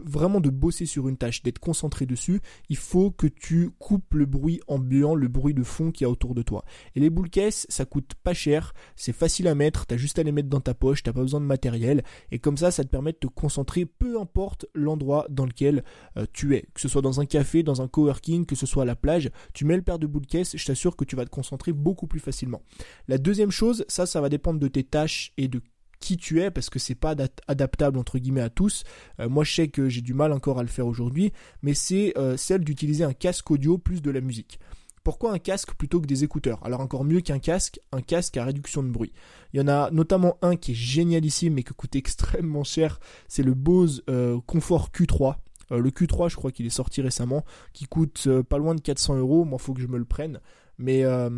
vraiment 0.06 0.39
de 0.39 0.50
bosser 0.50 0.86
sur 0.86 1.07
une 1.07 1.18
tâche, 1.18 1.44
d'être 1.44 1.60
concentré 1.60 2.06
dessus, 2.06 2.42
il 2.69 2.78
faut 2.78 3.12
que 3.12 3.28
tu 3.28 3.72
coupes 3.80 4.13
le 4.13 4.25
bruit 4.25 4.62
ambiant, 4.68 5.16
le 5.16 5.28
bruit 5.28 5.54
de 5.54 5.63
fond 5.63 5.92
qui 5.92 6.04
y 6.04 6.06
a 6.06 6.10
autour 6.10 6.36
de 6.36 6.42
toi. 6.42 6.63
Et 6.95 7.00
les 7.00 7.10
boules 7.10 7.30
caisses, 7.30 7.66
ça 7.69 7.86
coûte 7.86 8.13
pas 8.24 8.34
cher, 8.34 8.74
c'est 8.95 9.13
facile 9.13 9.48
à 9.48 9.56
mettre, 9.56 9.86
t'as 9.86 9.98
juste 9.98 10.19
à 10.19 10.24
les 10.24 10.31
mettre 10.31 10.50
dans 10.50 10.62
ta 10.62 10.74
poche, 10.74 11.04
t'as 11.04 11.13
pas 11.13 11.22
besoin 11.22 11.42
de 11.42 11.45
matériel, 11.45 12.04
et 12.31 12.40
comme 12.40 12.57
ça, 12.57 12.72
ça 12.72 12.83
te 12.83 12.90
permet 12.90 13.12
de 13.12 13.18
te 13.18 13.28
concentrer, 13.28 13.86
peu 13.86 14.19
importe 14.19 14.66
l'endroit 14.74 15.25
dans 15.30 15.45
lequel 15.45 15.83
euh, 16.18 16.25
tu 16.33 16.56
es, 16.56 16.68
que 16.74 16.81
ce 16.81 16.88
soit 16.88 17.01
dans 17.01 17.19
un 17.19 17.25
café, 17.25 17.63
dans 17.63 17.81
un 17.81 17.88
coworking, 17.88 18.45
que 18.45 18.56
ce 18.56 18.66
soit 18.66 18.83
à 18.83 18.86
la 18.86 18.95
plage, 18.95 19.30
tu 19.54 19.66
mets 19.66 19.75
le 19.75 19.81
paire 19.81 20.00
de 20.00 20.07
boules 20.07 20.25
caisses, 20.25 20.56
je 20.56 20.66
t'assure 20.66 20.95
que 20.95 21.06
tu 21.06 21.16
vas 21.16 21.25
te 21.25 21.30
concentrer 21.30 21.74
beaucoup 21.74 22.07
plus 22.07 22.19
facilement. 22.19 22.62
La 23.07 23.18
deuxième 23.18 23.51
chose, 23.51 23.86
ça, 23.88 24.06
ça 24.06 24.22
va 24.22 24.30
dépendre 24.30 24.60
de 24.60 24.68
tâches 24.84 25.34
et 25.38 25.48
de 25.48 25.62
qui 26.00 26.18
tu 26.18 26.42
es 26.42 26.52
parce 26.52 26.70
que 26.70 26.80
c'est 26.80 26.96
pas 26.96 27.16
adaptable 27.48 27.98
entre 27.98 28.20
guillemets 28.20 28.42
à 28.42 28.50
tous. 28.50 28.84
Euh, 29.20 29.30
moi 29.30 29.44
je 29.44 29.54
sais 29.54 29.68
que 29.68 29.90
j'ai 29.90 30.02
du 30.02 30.14
mal 30.14 30.32
encore 30.32 30.60
à 30.60 30.64
le 30.64 30.70
faire 30.70 30.88
aujourd'hui, 30.88 31.34
mais 31.62 31.74
c'est 31.74 32.18
euh, 32.18 32.38
celle 32.38 32.64
d'utiliser 32.64 33.04
un 33.04 33.14
casque 33.14 33.50
audio 33.52 33.78
plus 33.78 34.02
de 34.02 34.12
la 34.12 34.22
musique. 34.22 34.60
Pourquoi 35.04 35.32
un 35.32 35.40
casque 35.40 35.74
plutôt 35.74 36.02
que 36.02 36.06
des 36.06 36.26
écouteurs? 36.26 36.60
Alors 36.66 36.82
encore 36.82 37.06
mieux 37.06 37.22
qu'un 37.22 37.40
casque, 37.40 37.80
un 37.94 38.02
casque 38.02 38.36
à 38.36 38.44
réduction 38.44 38.84
de 38.84 38.90
bruit. 38.90 39.14
Il 39.54 39.60
y 39.60 39.64
en 39.64 39.68
a 39.70 39.90
notamment 39.92 40.38
un 40.42 40.58
qui 40.58 40.74
est 40.74 40.76
génialissime 40.76 41.54
mais 41.54 41.64
qui 41.64 41.74
coûte 41.74 41.96
extrêmement 41.96 42.64
cher, 42.64 43.00
c'est 43.28 43.44
le 43.44 43.54
Bose 43.54 44.04
euh, 44.10 44.40
Comfort 44.46 44.90
Q3. 44.94 45.36
le 45.72 45.90
Q3 45.90 46.30
je 46.30 46.36
crois 46.36 46.52
qu'il 46.52 46.66
est 46.66 46.70
sorti 46.70 47.02
récemment, 47.02 47.46
qui 47.74 47.86
coûte 47.86 48.28
pas 48.50 48.58
loin 48.58 48.76
de 48.76 48.82
400 48.82 49.18
euros, 49.18 49.46
moi 49.46 49.60
faut 49.60 49.74
que 49.74 49.82
je 49.82 49.88
me 49.88 49.98
le 49.98 50.06
prenne. 50.06 50.42
Mais 50.78 51.04
euh, 51.04 51.30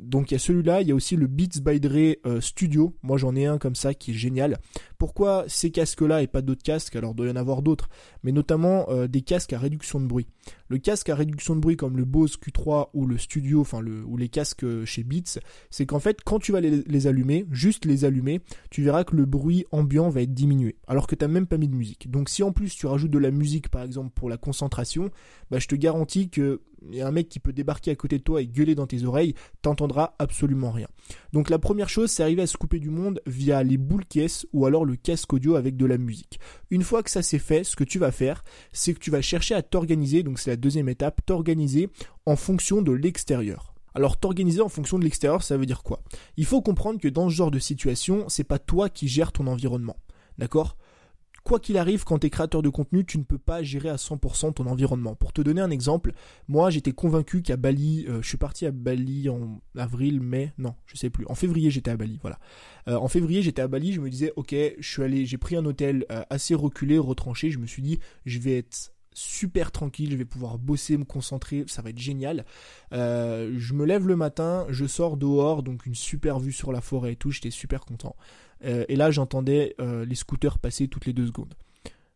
donc 0.00 0.30
il 0.30 0.34
y 0.34 0.36
a 0.36 0.40
celui-là, 0.40 0.82
il 0.82 0.88
y 0.88 0.92
a 0.92 0.94
aussi 0.94 1.14
le 1.16 1.28
Beats 1.28 1.60
by 1.64 1.78
Dre 1.78 2.16
euh, 2.26 2.40
Studio. 2.40 2.96
Moi 3.02 3.18
j'en 3.18 3.36
ai 3.36 3.46
un 3.46 3.58
comme 3.58 3.76
ça 3.76 3.94
qui 3.94 4.10
est 4.10 4.14
génial. 4.14 4.58
Pourquoi 4.98 5.44
ces 5.46 5.70
casques-là 5.70 6.22
et 6.22 6.26
pas 6.26 6.42
d'autres 6.42 6.62
casques? 6.62 6.96
Alors 6.96 7.12
il 7.12 7.16
doit 7.16 7.28
y 7.28 7.30
en 7.30 7.36
avoir 7.36 7.62
d'autres, 7.62 7.88
mais 8.24 8.32
notamment 8.32 8.86
euh, 8.88 9.06
des 9.06 9.22
casques 9.22 9.52
à 9.52 9.58
réduction 9.58 10.00
de 10.00 10.06
bruit. 10.06 10.26
Le 10.68 10.78
casque 10.78 11.08
à 11.08 11.14
réduction 11.14 11.54
de 11.54 11.60
bruit 11.60 11.76
comme 11.76 11.96
le 11.96 12.04
Bose 12.04 12.36
Q3 12.36 12.88
ou 12.94 13.06
le 13.06 13.16
Studio, 13.16 13.60
enfin 13.60 13.80
le 13.80 14.04
ou 14.04 14.16
les 14.16 14.28
casques 14.28 14.66
chez 14.84 15.04
Beats, 15.04 15.38
c'est 15.70 15.86
qu'en 15.86 16.00
fait 16.00 16.22
quand 16.24 16.40
tu 16.40 16.50
vas 16.50 16.60
les, 16.60 17.06
allumer, 17.06 17.46
juste 17.52 17.84
les 17.84 18.04
allumer, 18.04 18.40
tu 18.70 18.82
verras 18.82 19.04
que 19.04 19.14
le 19.14 19.24
bruit 19.24 19.66
ambiant 19.70 20.08
va 20.08 20.22
être 20.22 20.34
diminué, 20.34 20.76
alors 20.88 21.06
que 21.06 21.14
tu 21.14 21.24
n'as 21.24 21.30
même 21.30 21.46
pas 21.46 21.58
mis 21.58 21.68
de 21.68 21.76
musique. 21.76 22.10
Donc 22.10 22.28
si 22.28 22.42
en 22.42 22.50
plus 22.50 22.74
tu 22.74 22.86
rajoutes 22.86 23.10
de 23.10 23.18
la 23.18 23.30
musique 23.30 23.68
par 23.68 23.82
exemple 23.82 24.10
pour 24.14 24.28
la 24.28 24.36
concentration, 24.36 25.10
bah, 25.50 25.58
je 25.60 25.68
te 25.68 25.76
garantis 25.76 26.28
que 26.28 26.60
a 27.00 27.06
un 27.06 27.10
mec 27.10 27.28
qui 27.28 27.40
peut 27.40 27.52
débarquer 27.52 27.90
à 27.90 27.96
côté 27.96 28.18
de 28.18 28.22
toi 28.22 28.42
et 28.42 28.46
gueuler 28.46 28.74
dans 28.74 28.86
tes 28.86 29.04
oreilles, 29.04 29.34
t'entendras 29.62 30.14
absolument 30.18 30.70
rien. 30.70 30.88
Donc 31.32 31.50
la 31.50 31.58
première 31.58 31.88
chose, 31.88 32.10
c'est 32.10 32.22
arriver 32.22 32.42
à 32.42 32.46
se 32.46 32.56
couper 32.56 32.78
du 32.78 32.90
monde 32.90 33.20
via 33.26 33.62
les 33.62 33.76
boules 33.76 34.04
caisses 34.04 34.46
ou 34.52 34.66
alors 34.66 34.84
le 34.84 34.96
casque 34.96 35.32
audio 35.32 35.54
avec 35.56 35.76
de 35.76 35.86
la 35.86 35.98
musique. 35.98 36.38
Une 36.70 36.82
fois 36.82 37.02
que 37.02 37.10
ça 37.10 37.22
c'est 37.22 37.38
fait, 37.38 37.64
ce 37.64 37.76
que 37.76 37.84
tu 37.84 37.98
vas 37.98 38.12
faire, 38.12 38.44
c'est 38.72 38.94
que 38.94 38.98
tu 38.98 39.10
vas 39.10 39.22
chercher 39.22 39.54
à 39.54 39.62
t'organiser, 39.62 40.22
donc 40.22 40.38
c'est 40.38 40.50
la 40.50 40.56
deuxième 40.56 40.88
étape, 40.88 41.20
t'organiser 41.26 41.88
en 42.26 42.36
fonction 42.36 42.82
de 42.82 42.92
l'extérieur. 42.92 43.74
Alors 43.94 44.16
t'organiser 44.16 44.60
en 44.60 44.68
fonction 44.68 44.98
de 44.98 45.04
l'extérieur, 45.04 45.42
ça 45.42 45.56
veut 45.56 45.66
dire 45.66 45.82
quoi? 45.82 46.02
Il 46.36 46.46
faut 46.46 46.60
comprendre 46.62 47.00
que 47.00 47.08
dans 47.08 47.28
ce 47.30 47.34
genre 47.34 47.52
de 47.52 47.60
situation, 47.60 48.28
c'est 48.28 48.44
pas 48.44 48.58
toi 48.58 48.88
qui 48.88 49.06
gères 49.06 49.32
ton 49.32 49.46
environnement. 49.46 49.96
D'accord? 50.36 50.76
Quoi 51.44 51.60
qu'il 51.60 51.76
arrive, 51.76 52.04
quand 52.04 52.18
tu 52.18 52.26
es 52.26 52.30
créateur 52.30 52.62
de 52.62 52.70
contenu, 52.70 53.04
tu 53.04 53.18
ne 53.18 53.22
peux 53.22 53.38
pas 53.38 53.62
gérer 53.62 53.90
à 53.90 53.96
100% 53.96 54.54
ton 54.54 54.66
environnement. 54.66 55.14
Pour 55.14 55.32
te 55.32 55.42
donner 55.42 55.60
un 55.60 55.70
exemple, 55.70 56.12
moi 56.48 56.70
j'étais 56.70 56.92
convaincu 56.92 57.42
qu'à 57.42 57.56
Bali, 57.56 58.06
euh, 58.08 58.22
je 58.22 58.28
suis 58.28 58.38
parti 58.38 58.66
à 58.66 58.70
Bali 58.70 59.28
en 59.28 59.60
avril, 59.76 60.20
mai, 60.20 60.52
non, 60.58 60.74
je 60.86 60.96
sais 60.96 61.10
plus. 61.10 61.26
En 61.28 61.34
février 61.34 61.70
j'étais 61.70 61.90
à 61.90 61.96
Bali, 61.96 62.18
voilà. 62.22 62.38
Euh, 62.88 62.96
en 62.96 63.08
février 63.08 63.42
j'étais 63.42 63.62
à 63.62 63.68
Bali, 63.68 63.92
je 63.92 64.00
me 64.00 64.08
disais, 64.08 64.32
ok, 64.36 64.54
je 64.78 65.02
suis 65.02 65.26
j'ai 65.26 65.38
pris 65.38 65.54
un 65.56 65.64
hôtel 65.66 66.06
euh, 66.10 66.22
assez 66.30 66.54
reculé, 66.54 66.98
retranché, 66.98 67.50
je 67.50 67.58
me 67.58 67.66
suis 67.66 67.82
dit, 67.82 67.98
je 68.24 68.38
vais 68.38 68.58
être 68.58 68.92
super 69.12 69.70
tranquille, 69.70 70.10
je 70.10 70.16
vais 70.16 70.24
pouvoir 70.24 70.58
bosser, 70.58 70.96
me 70.96 71.04
concentrer, 71.04 71.64
ça 71.68 71.82
va 71.82 71.90
être 71.90 71.98
génial. 71.98 72.44
je 72.90 73.72
me 73.72 73.84
lève 73.84 74.08
le 74.08 74.16
matin, 74.16 74.66
je 74.70 74.86
sors 74.86 75.16
dehors, 75.16 75.62
donc 75.62 75.86
une 75.86 75.94
super 75.94 76.40
vue 76.40 76.50
sur 76.50 76.72
la 76.72 76.80
forêt 76.80 77.12
et 77.12 77.16
tout, 77.16 77.30
j'étais 77.30 77.50
super 77.50 77.84
content. 77.84 78.16
Euh, 78.64 78.84
et 78.88 78.96
là, 78.96 79.10
j'entendais 79.10 79.74
euh, 79.80 80.04
les 80.04 80.14
scooters 80.14 80.58
passer 80.58 80.88
toutes 80.88 81.06
les 81.06 81.12
deux 81.12 81.26
secondes. 81.26 81.54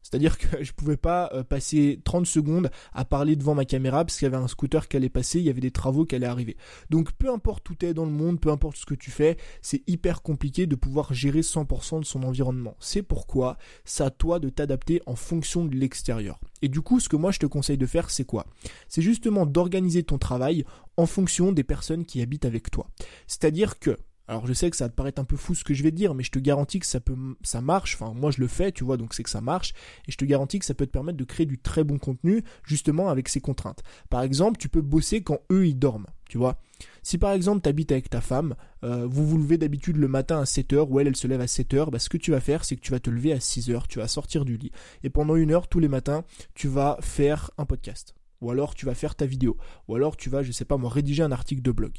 C'est-à-dire 0.08 0.38
que 0.38 0.46
je 0.62 0.72
pouvais 0.72 0.96
pas 0.96 1.30
euh, 1.32 1.42
passer 1.42 2.00
30 2.04 2.26
secondes 2.26 2.70
à 2.92 3.04
parler 3.04 3.36
devant 3.36 3.54
ma 3.54 3.64
caméra 3.64 4.04
parce 4.04 4.18
qu'il 4.18 4.26
y 4.26 4.32
avait 4.32 4.42
un 4.42 4.48
scooter 4.48 4.88
qui 4.88 4.96
allait 4.96 5.08
passer, 5.08 5.38
il 5.38 5.44
y 5.44 5.50
avait 5.50 5.60
des 5.60 5.70
travaux 5.70 6.04
qui 6.04 6.14
allaient 6.14 6.26
arriver. 6.26 6.56
Donc 6.90 7.12
peu 7.12 7.30
importe 7.30 7.68
où 7.70 7.74
tu 7.74 7.86
es 7.86 7.94
dans 7.94 8.04
le 8.04 8.10
monde, 8.10 8.40
peu 8.40 8.50
importe 8.50 8.76
ce 8.76 8.86
que 8.86 8.94
tu 8.94 9.10
fais, 9.10 9.36
c'est 9.60 9.82
hyper 9.86 10.22
compliqué 10.22 10.66
de 10.66 10.76
pouvoir 10.76 11.12
gérer 11.12 11.40
100% 11.40 12.00
de 12.00 12.04
son 12.04 12.22
environnement. 12.22 12.76
C'est 12.80 13.02
pourquoi 13.02 13.58
c'est 13.84 14.04
à 14.04 14.10
toi 14.10 14.38
de 14.38 14.48
t'adapter 14.48 15.02
en 15.06 15.16
fonction 15.16 15.64
de 15.64 15.76
l'extérieur. 15.76 16.40
Et 16.62 16.68
du 16.68 16.80
coup, 16.80 17.00
ce 17.00 17.08
que 17.08 17.16
moi 17.16 17.30
je 17.30 17.38
te 17.38 17.46
conseille 17.46 17.78
de 17.78 17.86
faire, 17.86 18.10
c'est 18.10 18.24
quoi? 18.24 18.46
C'est 18.88 19.02
justement 19.02 19.46
d'organiser 19.46 20.02
ton 20.02 20.18
travail 20.18 20.64
en 20.96 21.06
fonction 21.06 21.52
des 21.52 21.64
personnes 21.64 22.04
qui 22.04 22.22
habitent 22.22 22.44
avec 22.44 22.70
toi. 22.70 22.88
C'est-à-dire 23.26 23.78
que 23.78 23.96
alors 24.28 24.46
je 24.46 24.52
sais 24.52 24.70
que 24.70 24.76
ça 24.76 24.84
va 24.84 24.88
te 24.90 24.94
paraître 24.94 25.20
un 25.20 25.24
peu 25.24 25.36
fou 25.36 25.54
ce 25.54 25.64
que 25.64 25.72
je 25.72 25.82
vais 25.82 25.90
dire, 25.90 26.14
mais 26.14 26.22
je 26.22 26.30
te 26.30 26.38
garantis 26.38 26.78
que 26.78 26.86
ça 26.86 27.00
peut, 27.00 27.16
ça 27.42 27.62
marche. 27.62 27.94
Enfin, 27.98 28.12
moi 28.14 28.30
je 28.30 28.40
le 28.40 28.46
fais, 28.46 28.72
tu 28.72 28.84
vois, 28.84 28.98
donc 28.98 29.14
c'est 29.14 29.22
que 29.22 29.30
ça 29.30 29.40
marche. 29.40 29.72
Et 30.06 30.12
je 30.12 30.18
te 30.18 30.24
garantis 30.26 30.58
que 30.58 30.66
ça 30.66 30.74
peut 30.74 30.86
te 30.86 30.92
permettre 30.92 31.16
de 31.16 31.24
créer 31.24 31.46
du 31.46 31.58
très 31.58 31.82
bon 31.82 31.98
contenu, 31.98 32.44
justement 32.62 33.08
avec 33.08 33.30
ces 33.30 33.40
contraintes. 33.40 33.82
Par 34.10 34.22
exemple, 34.22 34.58
tu 34.58 34.68
peux 34.68 34.82
bosser 34.82 35.22
quand 35.22 35.38
eux 35.50 35.66
ils 35.66 35.78
dorment, 35.78 36.06
tu 36.28 36.36
vois. 36.36 36.60
Si 37.02 37.16
par 37.16 37.32
exemple 37.32 37.62
tu 37.62 37.70
habites 37.70 37.90
avec 37.90 38.10
ta 38.10 38.20
femme, 38.20 38.54
euh, 38.84 39.06
vous 39.06 39.26
vous 39.26 39.38
levez 39.38 39.56
d'habitude 39.56 39.96
le 39.96 40.08
matin 40.08 40.40
à 40.40 40.44
7h 40.44 40.86
ou 40.90 41.00
elle 41.00 41.08
elle 41.08 41.16
se 41.16 41.26
lève 41.26 41.40
à 41.40 41.46
7h, 41.46 41.90
bah, 41.90 41.98
ce 41.98 42.10
que 42.10 42.18
tu 42.18 42.30
vas 42.32 42.40
faire 42.40 42.64
c'est 42.64 42.76
que 42.76 42.82
tu 42.82 42.90
vas 42.90 43.00
te 43.00 43.08
lever 43.08 43.32
à 43.32 43.38
6h, 43.38 43.86
tu 43.88 43.98
vas 43.98 44.08
sortir 44.08 44.44
du 44.44 44.58
lit 44.58 44.70
et 45.02 45.08
pendant 45.10 45.36
une 45.36 45.52
heure 45.52 45.68
tous 45.68 45.80
les 45.80 45.88
matins 45.88 46.24
tu 46.54 46.68
vas 46.68 46.98
faire 47.00 47.50
un 47.56 47.64
podcast. 47.64 48.14
Ou 48.40 48.50
alors 48.50 48.74
tu 48.74 48.86
vas 48.86 48.94
faire 48.94 49.16
ta 49.16 49.26
vidéo. 49.26 49.56
Ou 49.88 49.96
alors 49.96 50.16
tu 50.16 50.28
vas, 50.28 50.42
je 50.42 50.52
sais 50.52 50.64
pas 50.64 50.76
moi, 50.76 50.90
rédiger 50.90 51.22
un 51.22 51.32
article 51.32 51.62
de 51.62 51.72
blog 51.72 51.92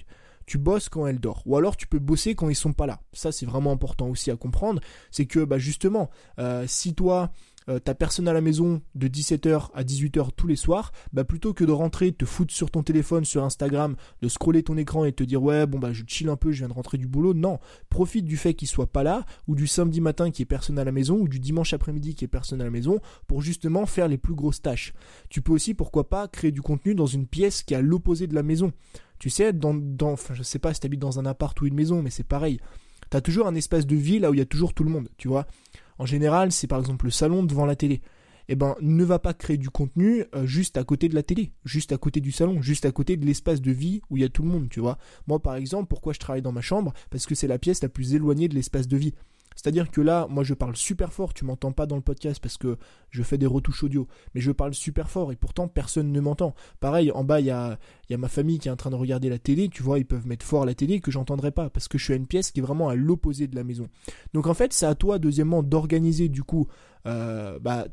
tu 0.50 0.58
bosses 0.58 0.89
quand 0.89 1.06
elle 1.06 1.20
dort. 1.20 1.44
Ou 1.46 1.56
alors 1.58 1.77
tu 1.77 1.86
peux 1.86 2.00
bosser 2.00 2.34
quand 2.34 2.50
ils 2.50 2.56
sont 2.56 2.74
pas 2.74 2.88
là. 2.88 3.00
Ça 3.13 3.32
c'est 3.32 3.46
vraiment 3.46 3.72
important 3.72 4.08
aussi 4.08 4.32
à 4.32 4.36
comprendre. 4.36 4.82
C'est 5.12 5.27
que 5.27 5.46
bah 5.46 5.60
justement, 5.60 6.10
euh, 6.39 6.65
si 6.68 6.96
toi 6.96 7.32
euh, 7.70 7.77
t'as 7.77 7.94
personne 7.94 8.27
à 8.27 8.34
la 8.34 8.41
maison 8.41 8.82
de 8.96 9.08
17h 9.08 9.70
à 9.75 9.84
18h 9.84 10.29
tous 10.36 10.48
les 10.48 10.56
soirs, 10.56 10.91
bah 11.13 11.24
plutôt 11.24 11.53
que 11.53 11.63
de 11.63 11.72
rentrer, 11.72 12.12
te 12.12 12.25
foutre 12.25 12.51
sur 12.51 12.72
ton 12.72 12.82
téléphone, 12.82 13.25
sur 13.25 13.44
Instagram, 13.44 13.96
de 14.24 14.27
scroller 14.27 14.63
ton 14.63 14.75
écran 14.75 15.06
et 15.06 15.12
te 15.12 15.24
dire 15.24 15.44
ouais 15.44 15.68
bon 15.68 15.77
bah 15.77 15.94
je 15.94 16.03
chill 16.08 16.29
un 16.29 16.36
peu, 16.36 16.51
je 16.51 16.60
viens 16.60 16.68
de 16.68 16.74
rentrer 16.74 16.98
du 16.98 17.08
boulot, 17.08 17.36
non, 17.36 17.60
profite 17.91 18.25
du 18.25 18.36
fait 18.36 18.56
qu'il 18.56 18.68
soit 18.68 18.91
pas 18.91 19.03
là, 19.03 19.25
ou 19.48 19.53
du 19.53 19.68
samedi 19.68 20.01
matin 20.01 20.32
qui 20.32 20.41
est 20.41 20.46
personne 20.46 20.79
à 20.79 20.84
la 20.84 20.91
maison, 20.91 21.20
ou 21.20 21.27
du 21.27 21.39
dimanche 21.39 21.74
après-midi 21.74 22.15
qui 22.15 22.25
est 22.25 22.29
personne 22.29 22.60
à 22.60 22.63
la 22.63 22.72
maison, 22.72 23.00
pour 23.27 23.44
justement 23.44 23.86
faire 23.86 24.08
les 24.08 24.18
plus 24.18 24.34
grosses 24.34 24.63
tâches. 24.63 24.94
Tu 25.29 25.44
peux 25.44 25.53
aussi 25.53 25.75
pourquoi 25.75 26.10
pas 26.10 26.27
créer 26.27 26.51
du 26.51 26.63
contenu 26.63 26.96
dans 26.96 27.06
une 27.06 27.27
pièce 27.27 27.62
qui 27.62 27.75
est 27.75 27.77
à 27.77 27.82
l'opposé 27.82 28.25
de 28.25 28.34
la 28.34 28.41
maison. 28.41 28.74
Tu 29.20 29.30
sais, 29.30 29.54
dans, 29.54 29.74
dans, 29.74 30.16
je 30.34 30.44
sais 30.44 30.60
pas 30.60 30.74
si 30.74 30.80
t'habites 30.80 31.02
dans 31.02 31.20
un 31.20 31.26
appart 31.26 31.60
ou 31.62 31.68
une 31.68 31.76
maison, 31.76 32.02
mais 32.02 32.10
c'est 32.10 32.24
pareil. 32.24 32.60
T'as 33.10 33.22
toujours 33.22 33.48
un 33.48 33.56
espace 33.56 33.86
de 33.86 33.96
vie 33.96 34.20
là 34.20 34.32
où 34.32 34.34
il 34.34 34.40
y 34.40 34.42
a 34.42 34.46
toujours 34.46 34.74
tout 34.74 34.84
le 34.84 34.92
monde, 34.92 35.10
tu 35.18 35.28
vois. 35.28 35.46
En 35.98 36.06
général, 36.06 36.52
c'est 36.52 36.68
par 36.68 36.80
exemple 36.80 37.06
le 37.06 37.12
salon 37.12 37.44
devant 37.44 37.66
la 37.66 37.76
télé. 37.76 38.02
Eh 38.52 38.56
ben, 38.56 38.76
ne 38.82 39.04
va 39.04 39.20
pas 39.20 39.36
créer 39.36 39.58
du 39.58 39.70
contenu 39.70 40.26
euh, 40.34 40.48
juste 40.48 40.78
à 40.78 40.84
côté 40.84 41.08
de 41.08 41.14
la 41.14 41.22
télé, 41.22 41.52
juste 41.66 41.92
à 41.92 41.98
côté 41.98 42.20
du 42.20 42.32
salon, 42.32 42.64
juste 42.64 42.86
à 42.86 42.92
côté 42.92 43.16
de 43.16 43.24
l'espace 43.24 43.62
de 43.62 43.72
vie 43.72 44.02
où 44.10 44.18
il 44.18 44.22
y 44.22 44.24
a 44.24 44.30
tout 44.30 44.42
le 44.42 44.50
monde, 44.50 44.70
tu 44.70 44.80
vois. 44.80 44.98
Moi, 45.28 45.40
par 45.40 45.56
exemple, 45.56 45.88
pourquoi 45.88 46.14
je 46.14 46.20
travaille 46.20 46.42
dans 46.42 46.52
ma 46.52 46.62
chambre? 46.62 46.94
Parce 47.12 47.28
que 47.28 47.36
c'est 47.36 47.48
la 47.48 47.60
pièce 47.60 47.84
la 47.84 47.90
plus 47.90 48.16
éloignée 48.16 48.48
de 48.48 48.56
l'espace 48.56 48.88
de 48.88 48.98
vie. 48.98 49.14
C'est-à-dire 49.62 49.92
que 49.92 50.00
là, 50.00 50.25
moi 50.30 50.46
je 50.46 50.54
parle 50.54 50.78
super 50.78 51.12
fort, 51.12 51.34
tu 51.34 51.44
m'entends 51.44 51.74
pas 51.74 51.86
dans 51.86 51.98
le 51.98 52.01
podcast 52.01 52.39
parce 52.42 52.58
que 52.58 52.78
je 53.10 53.24
fais 53.24 53.38
des 53.38 53.46
retouches 53.46 53.84
audio, 53.84 54.08
mais 54.34 54.39
je 54.39 54.54
parle 54.54 54.74
super 54.74 55.10
fort 55.10 55.34
et 55.34 55.36
pourtant 55.36 55.68
personne 55.68 56.13
ne 56.13 56.22
m'entend. 56.22 56.56
Pareil, 56.80 57.12
en 57.12 57.25
bas, 57.25 57.42
il 57.42 57.48
y 57.48 57.51
a, 57.51 57.78
ma 58.18 58.30
famille 58.30 58.58
qui 58.58 58.70
est 58.70 58.72
en 58.72 58.78
train 58.78 58.89
de 58.89 58.96
regarder 58.96 59.28
la 59.28 59.38
télé, 59.38 59.68
tu 59.68 59.84
vois, 59.84 60.00
ils 60.00 60.06
peuvent 60.06 60.25
mettre 60.25 60.46
fort 60.46 60.66
la 60.66 60.75
télé 60.75 61.01
que 61.01 61.12
j'entendrai 61.12 61.51
pas 61.51 61.70
parce 61.70 61.89
que 61.89 61.98
je 61.98 62.06
suis 62.06 62.13
à 62.13 62.16
une 62.16 62.25
pièce 62.25 62.51
qui 62.51 62.62
est 62.62 62.63
vraiment 62.63 62.88
à 62.88 62.96
l'opposé 62.96 63.48
de 63.48 63.56
la 63.58 63.66
maison. 63.66 63.89
Donc 64.34 64.48
en 64.48 64.54
fait, 64.54 64.72
c'est 64.72 64.86
à 64.86 64.96
toi, 64.96 65.20
deuxièmement, 65.20 65.62
d'organiser 65.62 66.30
du 66.30 66.44
coup 66.44 66.70
euh, 67.06 67.60
bah, 67.60 67.88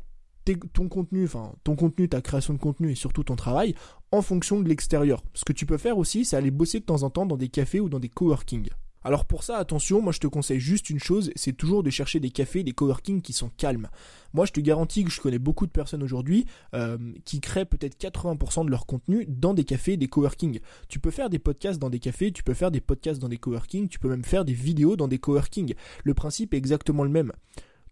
ton 0.71 0.87
contenu, 0.87 1.25
enfin 1.25 1.53
ton 1.65 1.75
contenu, 1.75 2.07
ta 2.07 2.21
création 2.21 2.53
de 2.53 2.59
contenu 2.59 2.91
et 2.91 2.95
surtout 2.95 3.25
ton 3.25 3.35
travail 3.35 3.75
en 4.13 4.21
fonction 4.21 4.61
de 4.61 4.69
l'extérieur. 4.69 5.21
Ce 5.33 5.43
que 5.43 5.51
tu 5.51 5.65
peux 5.65 5.77
faire 5.77 5.97
aussi, 5.97 6.23
c'est 6.23 6.37
aller 6.37 6.49
bosser 6.49 6.79
de 6.79 6.85
temps 6.85 7.03
en 7.03 7.09
temps 7.09 7.25
dans 7.25 7.35
des 7.35 7.49
cafés 7.49 7.81
ou 7.81 7.89
dans 7.89 7.99
des 7.99 8.07
coworking. 8.07 8.69
Alors 9.07 9.23
pour 9.23 9.43
ça, 9.43 9.55
attention, 9.55 10.01
moi 10.01 10.11
je 10.11 10.19
te 10.19 10.27
conseille 10.27 10.59
juste 10.59 10.89
une 10.89 10.99
chose, 10.99 11.31
c'est 11.37 11.53
toujours 11.53 11.81
de 11.81 11.89
chercher 11.89 12.19
des 12.19 12.29
cafés, 12.29 12.65
des 12.65 12.73
coworking 12.73 13.21
qui 13.21 13.31
sont 13.31 13.49
calmes. 13.55 13.87
Moi 14.33 14.45
je 14.45 14.51
te 14.51 14.59
garantis 14.59 15.05
que 15.05 15.09
je 15.09 15.21
connais 15.21 15.39
beaucoup 15.39 15.65
de 15.65 15.71
personnes 15.71 16.03
aujourd'hui 16.03 16.45
euh, 16.73 16.97
qui 17.23 17.39
créent 17.39 17.63
peut-être 17.63 17.97
80% 17.97 18.65
de 18.65 18.69
leur 18.69 18.85
contenu 18.85 19.25
dans 19.29 19.53
des 19.53 19.63
cafés, 19.63 19.95
des 19.95 20.09
coworking. 20.09 20.59
Tu 20.89 20.99
peux 20.99 21.09
faire 21.09 21.29
des 21.29 21.39
podcasts 21.39 21.79
dans 21.79 21.89
des 21.89 21.99
cafés, 21.99 22.33
tu 22.33 22.43
peux 22.43 22.53
faire 22.53 22.69
des 22.69 22.81
podcasts 22.81 23.21
dans 23.21 23.29
des 23.29 23.37
coworking, 23.37 23.87
tu 23.87 23.97
peux 23.97 24.09
même 24.09 24.25
faire 24.25 24.43
des 24.43 24.51
vidéos 24.51 24.97
dans 24.97 25.07
des 25.07 25.19
coworking. 25.19 25.73
Le 26.03 26.13
principe 26.13 26.53
est 26.53 26.57
exactement 26.57 27.05
le 27.05 27.09
même. 27.09 27.31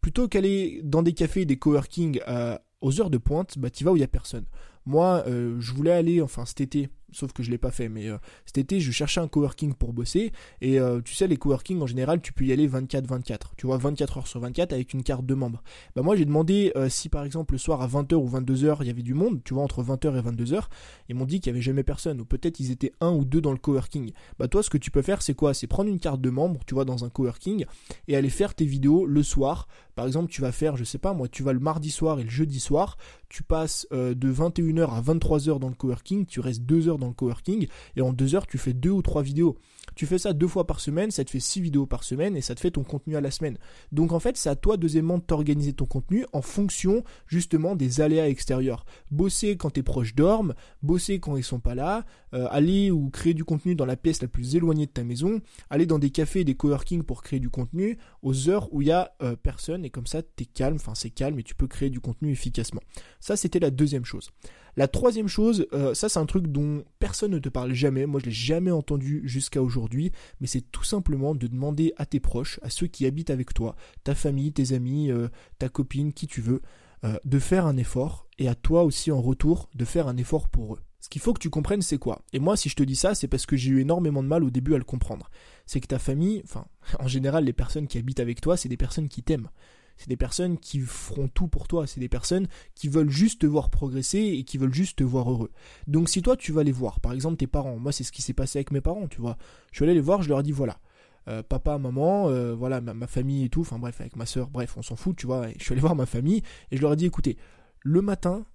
Plutôt 0.01 0.27
qu'aller 0.27 0.81
dans 0.83 1.01
des 1.01 1.13
cafés, 1.13 1.45
des 1.45 1.55
coworking 1.55 2.19
euh, 2.27 2.57
aux 2.81 2.99
heures 2.99 3.09
de 3.09 3.19
pointe, 3.19 3.57
bah 3.57 3.69
tu 3.69 3.85
vas 3.85 3.93
où 3.93 3.95
il 3.95 4.01
y 4.01 4.03
a 4.03 4.09
personne. 4.09 4.43
Moi, 4.85 5.23
euh, 5.27 5.55
je 5.61 5.71
voulais 5.71 5.93
aller, 5.93 6.21
enfin 6.21 6.45
cet 6.45 6.59
été, 6.59 6.89
sauf 7.15 7.31
que 7.33 7.43
je 7.43 7.49
l'ai 7.49 7.57
pas 7.57 7.71
fait. 7.71 7.89
Mais 7.89 8.09
euh, 8.09 8.17
cet 8.45 8.57
été, 8.57 8.79
je 8.79 8.91
cherchais 8.91 9.21
un 9.21 9.27
coworking 9.27 9.73
pour 9.73 9.93
bosser. 9.93 10.31
Et 10.61 10.79
euh, 10.79 11.01
tu 11.01 11.13
sais, 11.13 11.27
les 11.27 11.37
coworking 11.37 11.81
en 11.81 11.87
général, 11.87 12.21
tu 12.21 12.33
peux 12.33 12.45
y 12.45 12.51
aller 12.51 12.67
24-24. 12.67 13.53
Tu 13.57 13.65
vois, 13.65 13.77
24 13.77 14.17
heures 14.17 14.27
sur 14.27 14.39
24 14.39 14.73
avec 14.73 14.93
une 14.93 15.03
carte 15.03 15.25
de 15.25 15.33
membre. 15.33 15.63
Bah 15.95 16.01
moi, 16.01 16.15
j'ai 16.15 16.25
demandé 16.25 16.71
euh, 16.75 16.89
si 16.89 17.09
par 17.09 17.23
exemple 17.23 17.53
le 17.53 17.57
soir 17.57 17.81
à 17.81 17.87
20h 17.87 18.15
ou 18.15 18.29
22h, 18.29 18.77
il 18.81 18.87
y 18.87 18.89
avait 18.89 19.01
du 19.01 19.13
monde. 19.13 19.41
Tu 19.43 19.53
vois, 19.53 19.63
entre 19.63 19.83
20h 19.83 20.17
et 20.17 20.21
22h, 20.21 20.63
ils 21.09 21.15
m'ont 21.15 21.25
dit 21.25 21.39
qu'il 21.39 21.51
y 21.51 21.53
avait 21.53 21.61
jamais 21.61 21.83
personne. 21.83 22.21
Ou 22.21 22.25
peut-être 22.25 22.59
ils 22.59 22.71
étaient 22.71 22.91
un 23.01 23.11
ou 23.11 23.25
deux 23.25 23.41
dans 23.41 23.51
le 23.51 23.57
coworking. 23.57 24.11
Bah 24.37 24.47
toi, 24.47 24.61
ce 24.61 24.69
que 24.69 24.77
tu 24.77 24.91
peux 24.91 25.01
faire, 25.01 25.21
c'est 25.21 25.35
quoi? 25.35 25.53
C'est 25.53 25.67
prendre 25.67 25.89
une 25.89 25.99
carte 25.99 26.21
de 26.21 26.29
membre, 26.29 26.61
tu 26.65 26.73
vois, 26.73 26.85
dans 26.85 27.05
un 27.05 27.09
coworking 27.09 27.65
et 28.07 28.15
aller 28.15 28.29
faire 28.29 28.53
tes 28.53 28.65
vidéos 28.65 29.05
le 29.05 29.23
soir. 29.23 29.67
Par 29.95 30.05
exemple, 30.05 30.31
tu 30.31 30.41
vas 30.41 30.51
faire, 30.51 30.75
je 30.77 30.83
sais 30.83 30.97
pas 30.97 31.13
moi, 31.13 31.27
tu 31.27 31.43
vas 31.43 31.53
le 31.53 31.59
mardi 31.59 31.89
soir 31.89 32.19
et 32.19 32.23
le 32.23 32.29
jeudi 32.29 32.59
soir. 32.59 32.97
Tu 33.29 33.43
passes 33.43 33.87
de 33.91 34.33
21h 34.33 34.89
à 34.89 35.01
23h 35.01 35.59
dans 35.59 35.69
le 35.69 35.75
coworking. 35.75 36.25
Tu 36.25 36.39
restes 36.39 36.63
2 36.63 36.89
heures 36.89 36.97
dans 36.97 37.07
le 37.07 37.13
coworking 37.13 37.67
et 37.95 38.01
en 38.01 38.13
deux 38.13 38.35
heures 38.35 38.47
tu 38.47 38.57
fais 38.57 38.73
deux 38.73 38.89
ou 38.91 39.01
trois 39.01 39.21
vidéos. 39.21 39.57
Tu 39.95 40.05
fais 40.05 40.17
ça 40.17 40.33
deux 40.33 40.47
fois 40.47 40.67
par 40.67 40.79
semaine, 40.79 41.11
ça 41.11 41.23
te 41.23 41.31
fait 41.31 41.39
six 41.39 41.61
vidéos 41.61 41.85
par 41.85 42.03
semaine 42.03 42.35
et 42.35 42.41
ça 42.41 42.53
te 42.55 42.59
fait 42.59 42.71
ton 42.71 42.83
contenu 42.83 43.15
à 43.15 43.21
la 43.21 43.31
semaine. 43.31 43.57
Donc 43.91 44.11
en 44.11 44.19
fait 44.19 44.37
c'est 44.37 44.49
à 44.49 44.55
toi 44.55 44.77
deuxièmement 44.77 45.17
de 45.17 45.23
t'organiser 45.23 45.73
ton 45.73 45.85
contenu 45.85 46.25
en 46.33 46.41
fonction 46.41 47.03
justement 47.27 47.75
des 47.75 48.01
aléas 48.01 48.27
extérieurs. 48.27 48.85
Bosser 49.11 49.57
quand 49.57 49.71
tes 49.71 49.83
proches 49.83 50.15
dorment, 50.15 50.53
bosser 50.81 51.19
quand 51.19 51.37
ils 51.37 51.43
sont 51.43 51.59
pas 51.59 51.75
là, 51.75 52.05
euh, 52.33 52.47
aller 52.51 52.91
ou 52.91 53.09
créer 53.09 53.33
du 53.33 53.45
contenu 53.45 53.75
dans 53.75 53.85
la 53.85 53.95
pièce 53.95 54.21
la 54.21 54.27
plus 54.27 54.55
éloignée 54.55 54.85
de 54.85 54.91
ta 54.91 55.03
maison, 55.03 55.41
aller 55.69 55.85
dans 55.85 55.99
des 55.99 56.09
cafés, 56.09 56.43
des 56.43 56.55
coworking 56.55 57.03
pour 57.03 57.23
créer 57.23 57.39
du 57.39 57.49
contenu 57.49 57.97
aux 58.21 58.49
heures 58.49 58.73
où 58.73 58.81
il 58.81 58.89
y 58.89 58.91
a 58.91 59.13
euh, 59.21 59.35
personne 59.35 59.85
et 59.85 59.89
comme 59.89 60.07
ça 60.07 60.21
t'es 60.21 60.45
calme, 60.45 60.75
enfin 60.75 60.95
c'est 60.95 61.09
calme 61.09 61.39
et 61.39 61.43
tu 61.43 61.55
peux 61.55 61.67
créer 61.67 61.89
du 61.89 61.99
contenu 61.99 62.31
efficacement. 62.31 62.81
Ça 63.19 63.37
c'était 63.37 63.59
la 63.59 63.71
deuxième 63.71 64.05
chose. 64.05 64.29
La 64.77 64.87
troisième 64.89 65.29
chose, 65.29 65.67
euh, 65.73 65.93
ça 65.93 66.09
c'est 66.09 66.19
un 66.19 66.25
truc 66.25 66.47
dont 66.47 66.83
personne 66.99 67.31
ne 67.31 67.39
te 67.39 67.47
parle 67.47 67.73
jamais, 67.73 68.05
moi 68.05 68.19
je 68.19 68.25
l'ai 68.25 68.31
jamais 68.31 68.71
entendu 68.71 69.21
jusqu'à 69.23 69.61
aujourd'hui, 69.61 70.11
mais 70.41 70.47
c'est 70.47 70.69
tout 70.69 70.83
simplement 70.83 71.33
de 71.33 71.47
demander 71.47 71.93
à 71.95 72.05
tes 72.05 72.19
proches, 72.19 72.59
à 72.61 72.69
ceux 72.69 72.87
qui 72.87 73.05
habitent 73.05 73.29
avec 73.29 73.53
toi, 73.53 73.75
ta 74.03 74.15
famille, 74.15 74.51
tes 74.51 74.73
amis, 74.73 75.11
euh, 75.11 75.29
ta 75.59 75.69
copine, 75.69 76.11
qui 76.11 76.27
tu 76.27 76.41
veux, 76.41 76.61
euh, 77.05 77.17
de 77.23 77.39
faire 77.39 77.65
un 77.65 77.77
effort, 77.77 78.27
et 78.37 78.49
à 78.49 78.55
toi 78.55 78.83
aussi 78.83 79.11
en 79.11 79.21
retour 79.21 79.69
de 79.75 79.85
faire 79.85 80.09
un 80.09 80.17
effort 80.17 80.49
pour 80.49 80.75
eux. 80.75 80.79
Ce 80.99 81.09
qu'il 81.09 81.21
faut 81.21 81.33
que 81.33 81.39
tu 81.39 81.51
comprennes, 81.51 81.83
c'est 81.83 81.99
quoi? 81.99 82.23
Et 82.33 82.39
moi, 82.39 82.57
si 82.57 82.67
je 82.67 82.75
te 82.75 82.81
dis 82.81 82.95
ça, 82.95 83.13
c'est 83.13 83.27
parce 83.27 83.45
que 83.45 83.55
j'ai 83.55 83.69
eu 83.69 83.79
énormément 83.79 84.23
de 84.23 84.27
mal 84.27 84.43
au 84.43 84.49
début 84.49 84.73
à 84.73 84.79
le 84.79 84.83
comprendre. 84.83 85.29
C'est 85.67 85.79
que 85.79 85.87
ta 85.87 85.99
famille, 85.99 86.41
enfin, 86.43 86.65
en 86.99 87.07
général, 87.07 87.45
les 87.45 87.53
personnes 87.53 87.87
qui 87.87 87.97
habitent 87.97 88.19
avec 88.19 88.41
toi, 88.41 88.57
c'est 88.57 88.69
des 88.69 88.75
personnes 88.75 89.07
qui 89.07 89.21
t'aiment. 89.21 89.49
C'est 89.97 90.09
des 90.09 90.17
personnes 90.17 90.57
qui 90.57 90.79
feront 90.79 91.27
tout 91.27 91.47
pour 91.47 91.67
toi. 91.67 91.87
C'est 91.87 91.99
des 91.99 92.09
personnes 92.09 92.47
qui 92.73 92.89
veulent 92.89 93.09
juste 93.09 93.41
te 93.41 93.45
voir 93.45 93.69
progresser 93.69 94.19
et 94.19 94.43
qui 94.43 94.57
veulent 94.57 94.73
juste 94.73 94.97
te 94.97 95.03
voir 95.03 95.31
heureux. 95.31 95.51
Donc 95.87 96.09
si 96.09 96.21
toi 96.21 96.35
tu 96.35 96.51
vas 96.51 96.63
les 96.63 96.71
voir, 96.71 96.99
par 96.99 97.13
exemple 97.13 97.37
tes 97.37 97.47
parents, 97.47 97.77
moi 97.77 97.91
c'est 97.91 98.03
ce 98.03 98.11
qui 98.11 98.21
s'est 98.21 98.33
passé 98.33 98.59
avec 98.59 98.71
mes 98.71 98.81
parents, 98.81 99.07
tu 99.07 99.21
vois. 99.21 99.37
Je 99.71 99.77
suis 99.77 99.85
allé 99.85 99.93
les 99.93 100.01
voir, 100.01 100.21
je 100.21 100.29
leur 100.29 100.39
ai 100.39 100.43
dit 100.43 100.51
voilà. 100.51 100.79
Euh, 101.27 101.41
papa, 101.41 101.79
maman, 101.79 102.29
euh, 102.29 102.53
voilà 102.53 102.81
ma, 102.81 103.07
famille 103.07 103.45
et 103.45 103.49
tout, 103.49 103.61
enfin 103.61 103.79
bref, 103.79 103.99
avec 103.99 104.15
ma 104.15 104.27
soeur, 104.27 104.49
bref, 104.49 104.77
on 104.77 104.83
s'en 104.83 104.95
fout, 104.95 105.15
tu 105.15 105.25
vois. 105.25 105.47
je 105.57 105.63
suis 105.63 105.73
allé 105.73 105.81
voir 105.81 105.95
ma 105.95 106.05
famille 106.05 106.43
et 106.71 106.77
je 106.77 106.81
leur 106.81 106.93
ai 106.93 106.95
dit 106.95 107.05
écoutez, 107.05 107.37
le 107.81 108.01
matin, 108.01 108.45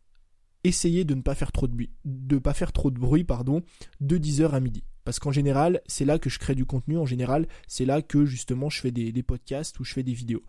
essayez 0.63 1.05
de 1.05 1.15
ne 1.15 1.23
pas 1.23 1.35
faire 1.35 1.53
trop 1.53 1.67
de 1.67 1.73
bruit, 1.73 1.91
de 2.05 2.39
pas 2.39 2.55
faire 2.55 2.73
trop 2.73 2.91
de 2.91 2.99
bruit, 2.99 3.25
pardon, 3.25 3.63
de 4.01 4.19
10h 4.19 4.51
à 4.51 4.61
midi. 4.61 4.85
Parce 5.05 5.19
qu'en 5.19 5.33
général, 5.33 5.81
c'est 5.87 6.05
là 6.05 6.19
que 6.19 6.31
je 6.31 6.39
crée 6.39 6.55
du 6.55 6.67
contenu. 6.67 6.99
En 6.99 7.07
général, 7.07 7.49
c'est 7.67 7.87
là 7.87 8.03
que 8.03 8.27
justement 8.27 8.69
je 8.69 8.81
fais 8.81 8.91
des, 8.91 9.13
des 9.13 9.23
podcasts 9.23 9.81
ou 9.81 9.85
je 9.85 9.95
fais 9.95 10.03
des 10.03 10.13
vidéos. 10.13 10.43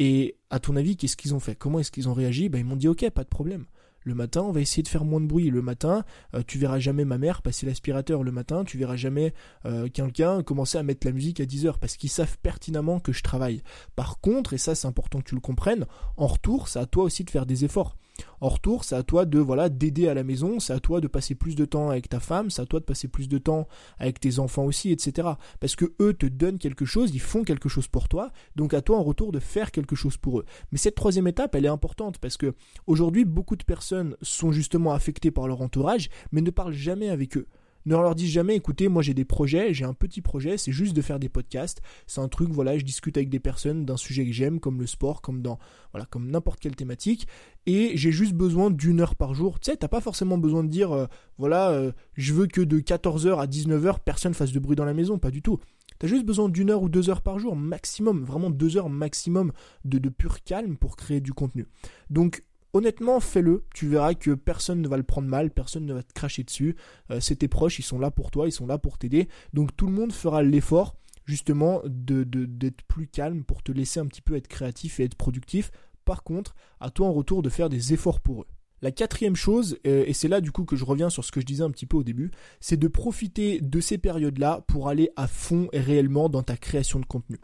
Et 0.00 0.38
à 0.48 0.58
ton 0.60 0.76
avis, 0.76 0.96
qu'est-ce 0.96 1.14
qu'ils 1.14 1.34
ont 1.34 1.40
fait? 1.40 1.54
Comment 1.54 1.78
est-ce 1.78 1.92
qu'ils 1.92 2.08
ont 2.08 2.14
réagi? 2.14 2.48
Ben, 2.48 2.58
Ils 2.58 2.64
m'ont 2.64 2.74
dit 2.74 2.88
ok, 2.88 3.08
pas 3.10 3.22
de 3.22 3.28
problème. 3.28 3.66
Le 4.02 4.14
matin, 4.14 4.40
on 4.40 4.50
va 4.50 4.62
essayer 4.62 4.82
de 4.82 4.88
faire 4.88 5.04
moins 5.04 5.20
de 5.20 5.26
bruit. 5.26 5.50
Le 5.50 5.60
matin, 5.60 6.06
euh, 6.34 6.42
tu 6.46 6.56
verras 6.56 6.78
jamais 6.78 7.04
ma 7.04 7.18
mère 7.18 7.42
passer 7.42 7.66
l'aspirateur 7.66 8.22
le 8.22 8.32
matin, 8.32 8.64
tu 8.64 8.78
verras 8.78 8.96
jamais 8.96 9.34
euh, 9.66 9.88
quelqu'un 9.92 10.42
commencer 10.42 10.78
à 10.78 10.82
mettre 10.82 11.06
la 11.06 11.12
musique 11.12 11.38
à 11.38 11.44
10 11.44 11.66
heures 11.66 11.78
parce 11.78 11.98
qu'ils 11.98 12.08
savent 12.08 12.38
pertinemment 12.38 12.98
que 12.98 13.12
je 13.12 13.22
travaille. 13.22 13.62
Par 13.94 14.20
contre, 14.20 14.54
et 14.54 14.58
ça 14.58 14.74
c'est 14.74 14.88
important 14.88 15.18
que 15.18 15.28
tu 15.28 15.34
le 15.34 15.42
comprennes, 15.42 15.84
en 16.16 16.28
retour, 16.28 16.68
c'est 16.68 16.78
à 16.78 16.86
toi 16.86 17.04
aussi 17.04 17.24
de 17.24 17.30
faire 17.30 17.44
des 17.44 17.66
efforts. 17.66 17.98
En 18.40 18.48
retour, 18.48 18.84
c'est 18.84 18.94
à 18.94 19.02
toi 19.02 19.24
de 19.24 19.38
voilà 19.38 19.68
d'aider 19.68 20.08
à 20.08 20.14
la 20.14 20.24
maison, 20.24 20.60
c'est 20.60 20.72
à 20.72 20.80
toi 20.80 21.00
de 21.00 21.08
passer 21.08 21.34
plus 21.34 21.54
de 21.54 21.64
temps 21.64 21.90
avec 21.90 22.08
ta 22.08 22.20
femme, 22.20 22.50
c'est 22.50 22.62
à 22.62 22.66
toi 22.66 22.80
de 22.80 22.84
passer 22.84 23.08
plus 23.08 23.28
de 23.28 23.38
temps 23.38 23.68
avec 23.98 24.20
tes 24.20 24.38
enfants 24.38 24.64
aussi, 24.64 24.90
etc. 24.90 25.28
Parce 25.60 25.76
que 25.76 25.92
eux 26.00 26.14
te 26.14 26.26
donnent 26.26 26.58
quelque 26.58 26.84
chose, 26.84 27.10
ils 27.14 27.20
font 27.20 27.44
quelque 27.44 27.68
chose 27.68 27.88
pour 27.88 28.08
toi, 28.08 28.30
donc 28.56 28.74
à 28.74 28.82
toi 28.82 28.98
en 28.98 29.02
retour 29.02 29.32
de 29.32 29.40
faire 29.40 29.70
quelque 29.70 29.96
chose 29.96 30.16
pour 30.16 30.40
eux. 30.40 30.44
Mais 30.72 30.78
cette 30.78 30.94
troisième 30.94 31.26
étape, 31.26 31.54
elle 31.54 31.64
est 31.64 31.68
importante 31.68 32.18
parce 32.18 32.36
que 32.36 32.54
aujourd'hui, 32.86 33.24
beaucoup 33.24 33.56
de 33.56 33.64
personnes 33.64 34.16
sont 34.22 34.52
justement 34.52 34.92
affectées 34.92 35.30
par 35.30 35.48
leur 35.48 35.60
entourage, 35.60 36.08
mais 36.32 36.40
ne 36.40 36.50
parlent 36.50 36.72
jamais 36.72 37.08
avec 37.08 37.36
eux. 37.36 37.46
Ne 37.86 37.96
leur 37.96 38.14
dis 38.14 38.28
jamais, 38.28 38.56
écoutez, 38.56 38.88
moi 38.88 39.02
j'ai 39.02 39.14
des 39.14 39.24
projets, 39.24 39.72
j'ai 39.72 39.84
un 39.84 39.94
petit 39.94 40.20
projet, 40.20 40.58
c'est 40.58 40.72
juste 40.72 40.94
de 40.94 41.02
faire 41.02 41.18
des 41.18 41.28
podcasts. 41.28 41.80
C'est 42.06 42.20
un 42.20 42.28
truc, 42.28 42.50
voilà, 42.50 42.76
je 42.78 42.84
discute 42.84 43.16
avec 43.16 43.30
des 43.30 43.40
personnes 43.40 43.84
d'un 43.84 43.96
sujet 43.96 44.26
que 44.26 44.32
j'aime, 44.32 44.60
comme 44.60 44.80
le 44.80 44.86
sport, 44.86 45.22
comme 45.22 45.42
dans, 45.42 45.58
voilà, 45.92 46.06
comme 46.06 46.30
n'importe 46.30 46.60
quelle 46.60 46.76
thématique. 46.76 47.26
Et 47.66 47.92
j'ai 47.96 48.12
juste 48.12 48.34
besoin 48.34 48.70
d'une 48.70 49.00
heure 49.00 49.14
par 49.14 49.34
jour. 49.34 49.60
Tu 49.60 49.70
sais, 49.70 49.76
t'as 49.76 49.88
pas 49.88 50.00
forcément 50.00 50.38
besoin 50.38 50.64
de 50.64 50.68
dire, 50.68 50.92
euh, 50.92 51.06
voilà, 51.38 51.70
euh, 51.70 51.92
je 52.14 52.34
veux 52.34 52.46
que 52.46 52.60
de 52.60 52.80
14h 52.80 53.38
à 53.38 53.46
19h, 53.46 53.98
personne 54.04 54.34
fasse 54.34 54.52
de 54.52 54.58
bruit 54.58 54.76
dans 54.76 54.84
la 54.84 54.94
maison. 54.94 55.18
Pas 55.18 55.30
du 55.30 55.42
tout. 55.42 55.58
T'as 55.98 56.06
juste 56.06 56.24
besoin 56.24 56.48
d'une 56.48 56.70
heure 56.70 56.82
ou 56.82 56.88
deux 56.88 57.10
heures 57.10 57.20
par 57.20 57.38
jour, 57.38 57.54
maximum, 57.54 58.24
vraiment 58.24 58.48
deux 58.48 58.78
heures 58.78 58.88
maximum 58.88 59.52
de, 59.84 59.98
de 59.98 60.08
pur 60.08 60.42
calme 60.42 60.78
pour 60.78 60.96
créer 60.96 61.20
du 61.20 61.34
contenu. 61.34 61.66
Donc, 62.08 62.42
honnêtement, 62.72 63.20
fais-le. 63.20 63.64
Tu 63.74 63.88
verras 63.88 64.14
que 64.14 64.32
personne 64.32 64.80
ne 64.80 64.88
va 64.88 64.96
le 64.96 65.02
prendre 65.02 65.28
mal, 65.28 65.50
personne 65.50 65.86
ne 65.86 65.94
va 65.94 66.02
te 66.02 66.12
cracher 66.12 66.44
dessus. 66.44 66.76
Euh, 67.10 67.20
c'est 67.20 67.36
tes 67.36 67.48
proches, 67.48 67.78
ils 67.78 67.84
sont 67.84 67.98
là 67.98 68.10
pour 68.10 68.30
toi, 68.30 68.46
ils 68.46 68.52
sont 68.52 68.66
là 68.66 68.78
pour 68.78 68.98
t'aider. 68.98 69.28
Donc 69.52 69.76
tout 69.76 69.86
le 69.86 69.92
monde 69.92 70.12
fera 70.12 70.42
l'effort 70.42 70.96
justement 71.26 71.80
de, 71.84 72.24
d'être 72.24 72.82
plus 72.84 73.06
calme 73.06 73.44
pour 73.44 73.62
te 73.62 73.70
laisser 73.70 74.00
un 74.00 74.06
petit 74.06 74.22
peu 74.22 74.34
être 74.36 74.48
créatif 74.48 74.98
et 74.98 75.04
être 75.04 75.14
productif. 75.14 75.70
Par 76.04 76.24
contre, 76.24 76.56
à 76.80 76.90
toi 76.90 77.06
en 77.06 77.12
retour 77.12 77.42
de 77.42 77.48
faire 77.48 77.68
des 77.68 77.92
efforts 77.92 78.20
pour 78.20 78.42
eux. 78.42 78.46
La 78.82 78.90
quatrième 78.90 79.36
chose, 79.36 79.78
euh, 79.86 80.04
et 80.06 80.14
c'est 80.14 80.26
là 80.26 80.40
du 80.40 80.52
coup 80.52 80.64
que 80.64 80.74
je 80.74 80.84
reviens 80.84 81.10
sur 81.10 81.24
ce 81.24 81.30
que 81.30 81.40
je 81.40 81.46
disais 81.46 81.62
un 81.62 81.70
petit 81.70 81.84
peu 81.84 81.98
au 81.98 82.02
début, 82.02 82.30
c'est 82.60 82.78
de 82.78 82.88
profiter 82.88 83.60
de 83.60 83.80
ces 83.80 83.98
périodes-là 83.98 84.64
pour 84.66 84.88
aller 84.88 85.10
à 85.16 85.26
fond 85.26 85.68
et 85.72 85.80
réellement 85.80 86.30
dans 86.30 86.42
ta 86.42 86.56
création 86.56 86.98
de 86.98 87.04
contenu. 87.04 87.38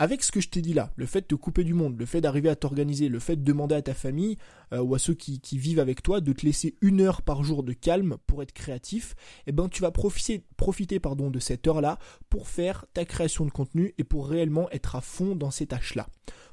Avec 0.00 0.22
ce 0.22 0.30
que 0.30 0.40
je 0.40 0.48
t'ai 0.48 0.62
dit 0.62 0.74
là, 0.74 0.92
le 0.94 1.06
fait 1.06 1.22
de 1.22 1.26
te 1.26 1.34
couper 1.34 1.64
du 1.64 1.74
monde, 1.74 1.98
le 1.98 2.06
fait 2.06 2.20
d'arriver 2.20 2.48
à 2.48 2.54
t'organiser, 2.54 3.08
le 3.08 3.18
fait 3.18 3.34
de 3.34 3.42
demander 3.42 3.74
à 3.74 3.82
ta 3.82 3.94
famille 3.94 4.38
euh, 4.72 4.80
ou 4.80 4.94
à 4.94 4.98
ceux 5.00 5.14
qui, 5.14 5.40
vivent 5.58 5.80
avec 5.80 6.04
toi 6.04 6.20
de 6.20 6.32
te 6.32 6.46
laisser 6.46 6.76
une 6.80 7.00
heure 7.00 7.20
par 7.22 7.42
jour 7.42 7.64
de 7.64 7.72
calme 7.72 8.16
pour 8.28 8.40
être 8.44 8.52
créatif, 8.52 9.16
eh 9.48 9.52
ben 9.52 9.68
tu 9.68 9.82
vas 9.82 9.90
profiter, 9.90 11.00
pardon, 11.00 11.30
de 11.30 11.40
cette 11.40 11.66
heure-là 11.66 11.98
pour 12.30 12.46
faire 12.46 12.86
ta 12.94 13.04
création 13.04 13.44
de 13.44 13.50
contenu 13.50 13.92
et 13.98 14.04
pour 14.04 14.28
réellement 14.28 14.70
être 14.70 14.94
à 14.94 15.00
fond 15.00 15.34
dans 15.34 15.50
ces 15.50 15.66
tâches-là. 15.66 16.06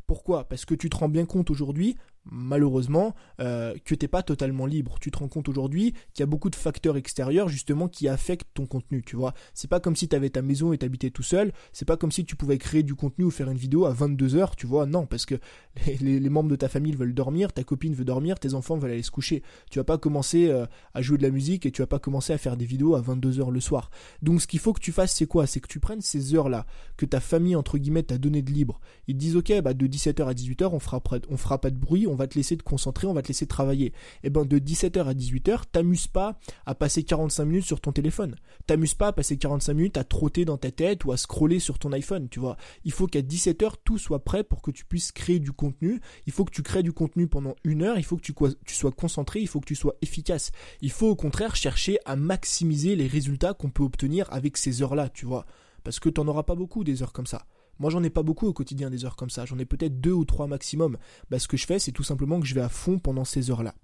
Pourquoi? 0.08 0.48
Parce 0.48 0.66
que 0.66 0.74
tu 0.74 0.90
te 0.90 0.98
rends 0.98 1.10
bien 1.10 1.28
compte 1.28 1.52
aujourd'hui, 1.52 1.98
malheureusement, 2.26 3.16
euh, 3.40 3.76
que 3.86 3.96
t'es 3.96 4.08
pas 4.08 4.24
totalement 4.24 4.66
libre. 4.66 4.96
Tu 5.00 5.12
te 5.12 5.18
rends 5.18 5.28
compte 5.28 5.50
aujourd'hui 5.50 5.94
qu'il 6.14 6.22
y 6.22 6.24
a 6.24 6.28
beaucoup 6.28 6.50
de 6.50 6.56
facteurs 6.56 6.98
extérieurs 6.98 7.50
justement 7.50 7.88
qui 7.88 8.08
affectent 8.08 8.50
ton 8.54 8.66
contenu, 8.66 9.04
tu 9.04 9.16
vois. 9.16 9.34
C'est 9.54 9.70
pas 9.70 9.80
comme 9.80 9.96
si 9.96 10.08
tu 10.08 10.16
avais 10.16 10.30
ta 10.30 10.42
maison 10.42 10.74
et 10.74 10.78
t'habitais 10.78 11.10
tout 11.10 11.24
seul, 11.24 11.52
c'est 11.74 11.86
pas 11.86 11.98
comme 11.98 12.12
si 12.12 12.26
tu 12.26 12.36
pouvais 12.36 12.58
créer 12.58 12.84
du 12.84 12.96
contenu 12.96 13.26
ou 13.26 13.32
faire 13.32 13.50
une 13.50 13.58
vidéo 13.58 13.86
à 13.86 13.92
22 13.92 14.36
heures, 14.36 14.56
tu 14.56 14.68
vois. 14.68 14.86
Non, 14.86 15.06
parce 15.06 15.26
que 15.26 15.36
les, 16.02 16.30
membres 16.30 16.50
de 16.50 16.56
ta 16.56 16.70
famille 16.70 16.94
veulent 16.94 17.14
dormir, 17.14 17.54
ta 17.54 17.64
copine 17.64 17.94
veut 17.94 18.06
dormir, 18.06 18.40
tes 18.40 18.54
enfants 18.54 18.78
veulent 18.78 18.92
aller 18.92 19.04
se 19.04 19.12
coucher. 19.12 19.44
Tu 19.70 19.80
vas 19.80 19.86
pas 19.86 19.98
commencer 19.98 20.50
euh, 20.50 20.66
à 20.94 21.02
jouer 21.02 21.18
de 21.18 21.24
la 21.24 21.30
musique 21.30 21.66
et 21.66 21.72
tu 21.72 21.82
vas 21.82 21.88
pas 21.88 22.00
commencer 22.00 22.34
à 22.34 22.38
faire 22.38 22.58
des 22.58 22.66
vidéos 22.66 22.96
à 22.96 23.02
22 23.02 23.40
heures 23.40 23.52
le 23.52 23.60
soir. 23.60 23.90
Donc 24.22 24.42
ce 24.42 24.48
qu'il 24.48 24.60
faut 24.60 24.74
que 24.74 24.80
tu 24.80 24.92
fasses, 24.92 25.14
c'est 25.14 25.28
quoi? 25.28 25.48
C'est 25.48 25.60
que 25.60 25.68
tu 25.68 25.80
prennes 25.80 26.02
ces 26.02 26.36
heures-là 26.36 26.66
que 26.98 27.06
ta 27.06 27.20
famille 27.20 27.56
entre 27.56 27.78
guillemets 27.78 28.04
t'a 28.04 28.18
donné 28.18 28.42
de 28.42 28.52
libre. 28.52 28.80
Ils 29.08 29.16
te 29.16 29.20
disent 29.20 29.36
ok, 29.36 29.62
bah 29.62 29.74
de 29.74 29.88
17h 29.88 30.26
à 30.26 30.34
18h, 30.34 30.70
on 30.72 30.80
fera, 30.80 31.02
on 31.30 31.38
fera 31.38 31.60
pas 31.60 31.70
de 31.70 31.78
bruit, 31.78 32.08
va 32.16 32.28
te 32.28 32.36
laisser 32.36 32.58
te 32.58 32.64
concentrer, 32.64 33.08
on 33.08 33.14
va 33.14 33.22
te 33.22 33.28
laisser 33.28 33.48
travailler. 33.48 33.88
Et 33.88 33.94
eh 34.26 34.30
ben 34.30 34.46
de 34.46 34.58
17h 34.58 35.06
à 35.06 35.14
18h, 35.14 35.64
t'amuses 35.72 36.08
pas 36.08 36.40
à 36.66 36.76
passer 36.76 37.04
45 37.04 37.46
minutes 37.46 37.66
sur 37.66 37.82
ton 37.82 37.92
téléphone. 37.92 38.36
T'amuses 38.68 38.94
pas 38.94 39.08
à 39.08 39.14
passer 39.14 39.38
45 39.38 39.74
minutes 39.74 39.98
à 39.98 40.04
trotter 40.04 40.46
dans 40.46 40.58
ta 40.58 40.72
tête 40.72 41.06
ou 41.06 41.12
à 41.12 41.18
scroller 41.18 41.60
sur 41.60 41.80
ton 41.80 41.92
iPhone, 41.92 42.28
tu 42.30 42.40
vois. 42.40 42.58
Il 42.84 42.92
faut 42.92 43.08
qu'à 43.08 43.22
17h 43.22 43.74
tout 43.84 43.98
soit 43.98 44.24
prêt 44.24 44.44
pour 44.44 44.62
que 44.62 44.72
tu 44.72 44.86
puisses 44.86 45.12
créer 45.12 45.40
du 45.40 45.52
contenu. 45.52 46.02
Il 46.26 46.34
faut 46.34 46.46
que 46.46 46.52
tu 46.52 46.64
crées 46.64 46.84
du 46.84 46.94
contenu 46.94 47.28
pendant 47.28 47.56
une 47.64 47.84
heure, 47.84 47.98
il 47.98 48.04
faut 48.04 48.18
que 48.18 48.22
tu, 48.22 48.34
tu 48.66 48.76
sois 48.76 48.92
concentré, 48.92 49.42
il 49.42 49.48
faut 49.48 49.60
que 49.60 49.66
tu 49.66 49.76
sois 49.76 49.96
efficace. 50.02 50.52
Il 50.82 50.92
faut 50.92 51.08
au 51.08 51.16
contraire 51.16 51.56
chercher 51.56 51.98
à 52.06 52.16
maximiser 52.16 52.96
les 52.96 53.08
résultats 53.08 53.54
qu'on 53.54 53.70
peut 53.70 53.84
obtenir 53.84 54.32
avec 54.32 54.58
ces 54.58 54.82
heures-là, 54.82 55.10
tu 55.10 55.26
vois. 55.26 55.46
Parce 55.84 56.00
que 56.00 56.10
t'en 56.10 56.28
auras 56.28 56.44
pas 56.44 56.56
beaucoup 56.56 56.84
des 56.84 57.04
heures 57.04 57.14
comme 57.14 57.28
ça. 57.28 57.46
Moi, 57.80 57.90
j'en 57.90 58.04
ai 58.04 58.10
pas 58.10 58.24
beaucoup 58.24 58.48
au 58.48 58.54
quotidien 58.54 58.90
des 58.90 59.06
heures 59.06 59.16
comme 59.16 59.30
ça. 59.30 59.46
J'en 59.46 59.60
ai 59.60 59.66
peut-être 59.66 60.00
deux 60.00 60.12
ou 60.12 60.26
trois 60.26 60.48
maximum. 60.48 60.98
Bah, 61.30 61.40
ce 61.40 61.48
que 61.48 61.58
je 61.58 61.66
fais, 61.66 61.80
c'est 61.80 61.92
tout 61.92 62.04
simplement 62.04 62.40
que 62.40 62.46
je 62.46 62.56
vais 62.56 62.62
à 62.62 62.70
fond 62.70 63.00
pendant 63.00 63.26
ces 63.26 63.52
heures-là. 63.52 63.76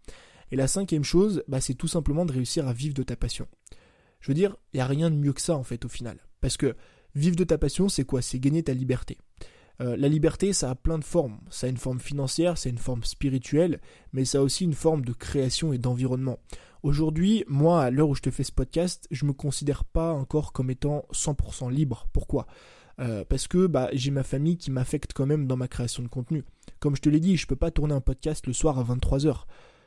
Et 0.51 0.55
la 0.55 0.67
cinquième 0.67 1.03
chose, 1.03 1.43
bah, 1.47 1.61
c'est 1.61 1.73
tout 1.73 1.87
simplement 1.87 2.25
de 2.25 2.33
réussir 2.33 2.67
à 2.67 2.73
vivre 2.73 2.93
de 2.93 3.03
ta 3.03 3.15
passion. 3.15 3.47
Je 4.19 4.27
veux 4.27 4.33
dire, 4.35 4.55
il 4.73 4.77
n'y 4.77 4.81
a 4.81 4.85
rien 4.85 5.09
de 5.09 5.15
mieux 5.15 5.33
que 5.33 5.41
ça, 5.41 5.55
en 5.55 5.63
fait, 5.63 5.85
au 5.85 5.89
final. 5.89 6.17
Parce 6.41 6.57
que 6.57 6.75
vivre 7.15 7.35
de 7.35 7.43
ta 7.43 7.57
passion, 7.57 7.89
c'est 7.89 8.03
quoi? 8.03 8.21
C'est 8.21 8.39
gagner 8.39 8.63
ta 8.63 8.73
liberté. 8.73 9.17
Euh, 9.81 9.97
la 9.97 10.07
liberté, 10.07 10.53
ça 10.53 10.69
a 10.69 10.75
plein 10.75 10.99
de 10.99 11.03
formes. 11.03 11.39
Ça 11.49 11.67
a 11.67 11.69
une 11.69 11.77
forme 11.77 11.99
financière, 11.99 12.57
c'est 12.57 12.69
une 12.69 12.77
forme 12.77 13.03
spirituelle, 13.03 13.79
mais 14.13 14.25
ça 14.25 14.39
a 14.39 14.41
aussi 14.41 14.63
une 14.63 14.73
forme 14.73 15.03
de 15.03 15.13
création 15.13 15.73
et 15.73 15.77
d'environnement. 15.77 16.39
Aujourd'hui, 16.83 17.43
moi, 17.47 17.83
à 17.83 17.91
l'heure 17.91 18.09
où 18.09 18.15
je 18.15 18.21
te 18.21 18.31
fais 18.31 18.43
ce 18.43 18.51
podcast, 18.51 19.07
je 19.11 19.25
me 19.25 19.33
considère 19.33 19.83
pas 19.83 20.13
encore 20.13 20.51
comme 20.51 20.69
étant 20.69 21.05
100% 21.13 21.71
libre. 21.71 22.07
Pourquoi? 22.11 22.47
Euh, 22.99 23.23
parce 23.27 23.47
que 23.47 23.67
bah, 23.67 23.89
j'ai 23.93 24.11
ma 24.11 24.23
famille 24.23 24.57
qui 24.57 24.71
m'affecte 24.71 25.13
quand 25.13 25.25
même 25.25 25.47
dans 25.47 25.57
ma 25.57 25.67
création 25.67 26.03
de 26.03 26.07
contenu. 26.07 26.43
Comme 26.79 26.95
je 26.95 27.01
te 27.01 27.09
l'ai 27.09 27.19
dit, 27.19 27.37
je 27.37 27.47
peux 27.47 27.55
pas 27.55 27.71
tourner 27.71 27.93
un 27.93 28.01
podcast 28.01 28.47
le 28.47 28.53
soir 28.53 28.79
à 28.79 28.83
23h. 28.83 29.45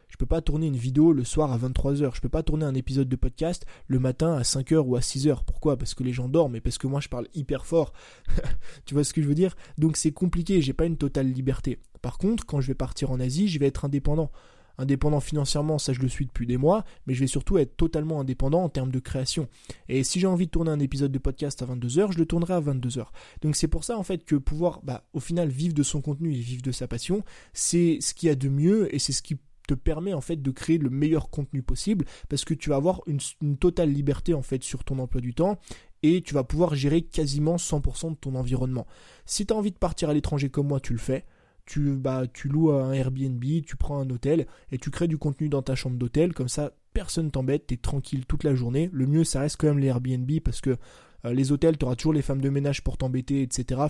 Je 0.09 0.17
peux 0.17 0.27
pas 0.27 0.41
tourner 0.41 0.69
une 0.69 0.77
vidéo 0.77 1.13
le 1.13 1.25
soir 1.25 1.53
à 1.53 1.59
23h. 1.59 2.15
Je 2.15 2.21
peux 2.21 2.29
pas 2.29 2.43
tourner 2.43 2.65
un 2.65 2.75
épisode 2.75 3.09
de 3.09 3.17
podcast 3.17 3.67
le 3.89 3.99
matin 3.99 4.35
à 4.35 4.43
5h 4.43 4.77
ou 4.77 4.97
à 4.97 5.01
6h. 5.01 5.45
Pourquoi? 5.45 5.77
Parce 5.77 5.95
que 5.95 6.05
les 6.05 6.13
gens 6.13 6.29
dorment 6.29 6.57
et 6.57 6.61
parce 6.61 6.79
que 6.79 6.87
moi 6.87 7.01
je 7.01 7.09
parle 7.09 7.27
hyper 7.35 7.67
fort. 7.67 7.93
tu 8.85 8.95
vois 8.95 9.05
ce 9.05 9.13
que 9.13 9.23
je 9.23 9.27
veux 9.27 9.35
dire? 9.35 9.57
Donc 9.77 9.97
c'est 9.97 10.13
compliqué, 10.13 10.63
j'ai 10.63 10.73
pas 10.73 10.87
une 10.87 10.97
totale 10.97 11.27
liberté. 11.27 11.81
Par 12.01 12.19
contre, 12.19 12.47
quand 12.47 12.61
je 12.61 12.69
vais 12.69 12.75
partir 12.75 13.11
en 13.11 13.19
Asie, 13.19 13.49
je 13.49 13.59
vais 13.59 13.67
être 13.67 13.85
indépendant 13.85 14.31
indépendant 14.79 15.21
financièrement, 15.21 15.79
ça 15.79 15.93
je 15.93 16.01
le 16.01 16.09
suis 16.09 16.27
depuis 16.27 16.47
des 16.47 16.57
mois, 16.57 16.85
mais 17.07 17.15
je 17.15 17.21
vais 17.21 17.27
surtout 17.27 17.59
être 17.59 17.77
totalement 17.77 18.21
indépendant 18.21 18.63
en 18.63 18.69
termes 18.69 18.91
de 18.91 18.99
création. 18.99 19.49
Et 19.89 20.05
si 20.05 20.21
j'ai 20.21 20.27
envie 20.27 20.47
de 20.47 20.51
tourner 20.51 20.71
un 20.71 20.81
épisode 20.81 21.13
de 21.13 21.19
podcast 21.19 21.63
à 21.63 21.67
22h, 21.67 22.13
je 22.13 22.19
le 22.19 22.27
tournerai 22.27 22.55
à 22.55 22.61
22h. 22.61 23.07
Donc 23.43 23.57
c'est 23.57 23.69
pour 23.69 23.85
ça 23.85 23.99
en 23.99 24.03
fait 24.03 24.25
que 24.25 24.37
pouvoir 24.37 24.81
bah, 24.83 25.05
au 25.13 25.21
final 25.21 25.49
vivre 25.49 25.75
de 25.75 25.83
son 25.83 26.01
contenu 26.01 26.33
et 26.35 26.39
vivre 26.39 26.63
de 26.63 26.73
sa 26.73 26.89
passion, 26.89 27.25
c'est 27.53 27.99
ce 28.01 28.15
qu'il 28.15 28.29
y 28.29 28.33
a 28.33 28.35
de 28.35 28.49
mieux 28.49 28.95
et 28.95 28.99
c'est 28.99 29.13
ce 29.13 29.23
qui 29.23 29.39
te 29.67 29.75
permet 29.75 30.13
en 30.13 30.21
fait 30.21 30.37
de 30.37 30.51
créer 30.51 30.79
le 30.79 30.91
meilleur 30.91 31.31
contenu 31.31 31.63
possible 31.63 32.05
parce 32.29 32.45
que 32.45 32.55
tu 32.55 32.71
vas 32.71 32.77
avoir 32.77 33.01
une, 33.07 33.57
totale 33.57 33.91
liberté 33.91 34.35
en 34.35 34.43
fait 34.43 34.63
sur 34.63 34.85
ton 34.85 34.99
emploi 34.99 35.21
du 35.21 35.35
temps 35.35 35.59
et 36.03 36.21
tu 36.21 36.35
vas 36.35 36.45
pouvoir 36.45 36.75
gérer 36.75 37.03
quasiment 37.03 37.57
100% 37.57 38.11
de 38.11 38.17
ton 38.17 38.35
environnement. 38.35 38.87
Si 39.25 39.47
tu 39.47 39.55
as 39.55 39.57
envie 39.57 39.73
de 39.73 39.79
partir 39.79 40.11
à 40.11 40.15
l'étranger 40.15 40.51
comme 40.51 40.69
moi, 40.69 40.81
tu 40.81 40.93
le 40.93 40.99
fais 40.99 41.25
tu, 41.67 41.97
bah, 41.97 42.25
tu 42.33 42.49
loues 42.49 42.73
un 42.73 42.93
Airbnb, 42.93 43.43
tu 43.65 43.77
prends 43.77 43.99
un 43.99 44.11
hôtel 44.11 44.47
et 44.71 44.79
tu 44.79 44.91
crées 44.91 45.09
du 45.09 45.19
contenu 45.19 45.49
dans 45.49 45.63
ta 45.63 45.75
chambre 45.75 45.97
d'hôtel, 45.97 46.33
comme 46.33 46.49
ça 46.49 46.73
personne 46.93 47.31
t'embête, 47.31 47.67
t'es 47.67 47.77
tranquille 47.77 48.25
toute 48.27 48.45
la 48.45 48.55
journée. 48.55 48.89
Le 48.93 49.07
mieux 49.07 49.25
ça 49.25 49.41
reste 49.41 49.57
quand 49.59 49.67
même 49.67 49.79
les 49.79 49.89
Airbnb 49.89 50.31
parce 50.45 50.61
que 50.61 50.77
euh, 51.25 51.33
les 51.33 51.53
hôtels, 51.53 51.77
tu 51.77 51.85
auras 51.85 51.97
toujours 51.97 52.13
les 52.13 52.23
femmes 52.23 52.41
de 52.41 52.51
ménage 52.51 52.83
pour 52.83 52.97
t'embêter, 52.97 53.43
etc. 53.43 53.81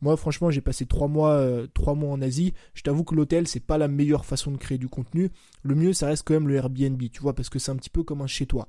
Moi 0.00 0.16
franchement 0.16 0.50
j'ai 0.50 0.60
passé 0.60 0.86
trois 0.86 1.08
mois, 1.08 1.32
euh, 1.34 1.66
trois 1.72 1.94
mois 1.94 2.10
en 2.10 2.20
Asie. 2.20 2.54
Je 2.74 2.82
t'avoue 2.82 3.04
que 3.04 3.14
l'hôtel 3.14 3.46
c'est 3.46 3.60
pas 3.60 3.78
la 3.78 3.88
meilleure 3.88 4.24
façon 4.24 4.50
de 4.50 4.56
créer 4.56 4.78
du 4.78 4.88
contenu. 4.88 5.30
Le 5.62 5.74
mieux 5.74 5.92
ça 5.92 6.08
reste 6.08 6.24
quand 6.26 6.34
même 6.34 6.48
le 6.48 6.56
Airbnb, 6.56 7.00
tu 7.10 7.20
vois, 7.20 7.34
parce 7.34 7.48
que 7.48 7.58
c'est 7.58 7.70
un 7.70 7.76
petit 7.76 7.90
peu 7.90 8.02
comme 8.02 8.22
un 8.22 8.26
chez 8.26 8.46
toi. 8.46 8.68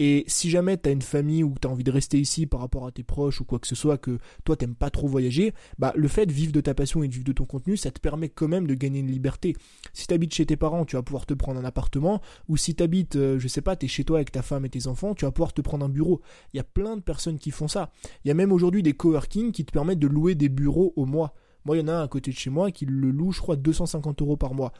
Et 0.00 0.24
si 0.28 0.48
jamais 0.48 0.78
tu 0.78 0.88
as 0.88 0.92
une 0.92 1.02
famille 1.02 1.42
ou 1.42 1.54
tu 1.60 1.66
as 1.66 1.70
envie 1.70 1.84
de 1.84 1.90
rester 1.90 2.18
ici 2.18 2.46
par 2.46 2.60
rapport 2.60 2.86
à 2.86 2.92
tes 2.92 3.02
proches 3.02 3.40
ou 3.40 3.44
quoi 3.44 3.58
que 3.58 3.66
ce 3.66 3.74
soit, 3.74 3.98
que 3.98 4.18
toi 4.44 4.56
t'aimes 4.56 4.74
pas 4.74 4.90
trop 4.90 5.08
voyager, 5.08 5.54
bah 5.78 5.92
le 5.96 6.06
fait 6.08 6.26
de 6.26 6.32
vivre 6.32 6.52
de 6.52 6.60
ta 6.60 6.74
passion 6.74 7.02
et 7.02 7.08
de 7.08 7.12
vivre 7.12 7.24
de 7.24 7.32
ton 7.32 7.44
contenu, 7.46 7.76
ça 7.76 7.90
te 7.90 8.00
permet 8.00 8.28
quand 8.28 8.48
même 8.48 8.66
de 8.66 8.74
gagner 8.74 9.00
une 9.00 9.10
liberté. 9.10 9.56
Si 9.92 10.06
tu 10.06 10.14
habites 10.14 10.34
chez 10.34 10.46
tes 10.46 10.56
parents, 10.56 10.84
tu 10.84 10.96
vas 10.96 11.02
pouvoir 11.02 11.26
te 11.26 11.34
prendre 11.34 11.58
un 11.58 11.64
appartement, 11.64 12.20
ou 12.48 12.56
si 12.56 12.74
tu 12.74 12.82
habites, 12.82 13.16
euh, 13.16 13.38
je 13.38 13.48
sais 13.48 13.60
pas, 13.60 13.76
tu 13.76 13.86
es 13.86 13.88
chez 13.88 14.04
toi 14.04 14.18
avec 14.18 14.30
ta 14.30 14.42
femme 14.42 14.64
et 14.64 14.70
tes 14.70 14.86
enfants, 14.86 15.14
tu 15.14 15.24
vas 15.24 15.32
pouvoir 15.32 15.52
te 15.52 15.62
prendre 15.62 15.84
un 15.84 15.88
bureau. 15.88 16.20
Il 16.52 16.58
y 16.58 16.60
a 16.60 16.64
plein 16.64 16.96
de 16.96 17.02
personnes 17.02 17.38
qui 17.38 17.50
font 17.50 17.68
ça. 17.68 17.90
Il 18.24 18.28
y 18.28 18.30
a 18.30 18.34
même 18.34 18.52
aujourd'hui 18.52 18.82
des 18.82 18.92
coworking 18.92 19.52
qui 19.52 19.64
te 19.64 19.72
permettent 19.72 19.98
de 19.98 20.06
louer 20.06 20.34
des 20.34 20.48
bureaux 20.48 20.92
au 20.96 21.06
mois. 21.06 21.34
Moi, 21.64 21.76
il 21.76 21.80
y 21.80 21.82
en 21.82 21.88
a 21.88 21.92
un 21.92 22.02
à 22.02 22.08
côté 22.08 22.30
de 22.30 22.36
chez 22.36 22.50
moi 22.50 22.70
qui 22.70 22.86
le 22.86 23.10
loue, 23.10 23.32
je 23.32 23.40
crois, 23.40 23.56
250 23.56 24.22
euros 24.22 24.36
par 24.36 24.54
mois 24.54 24.72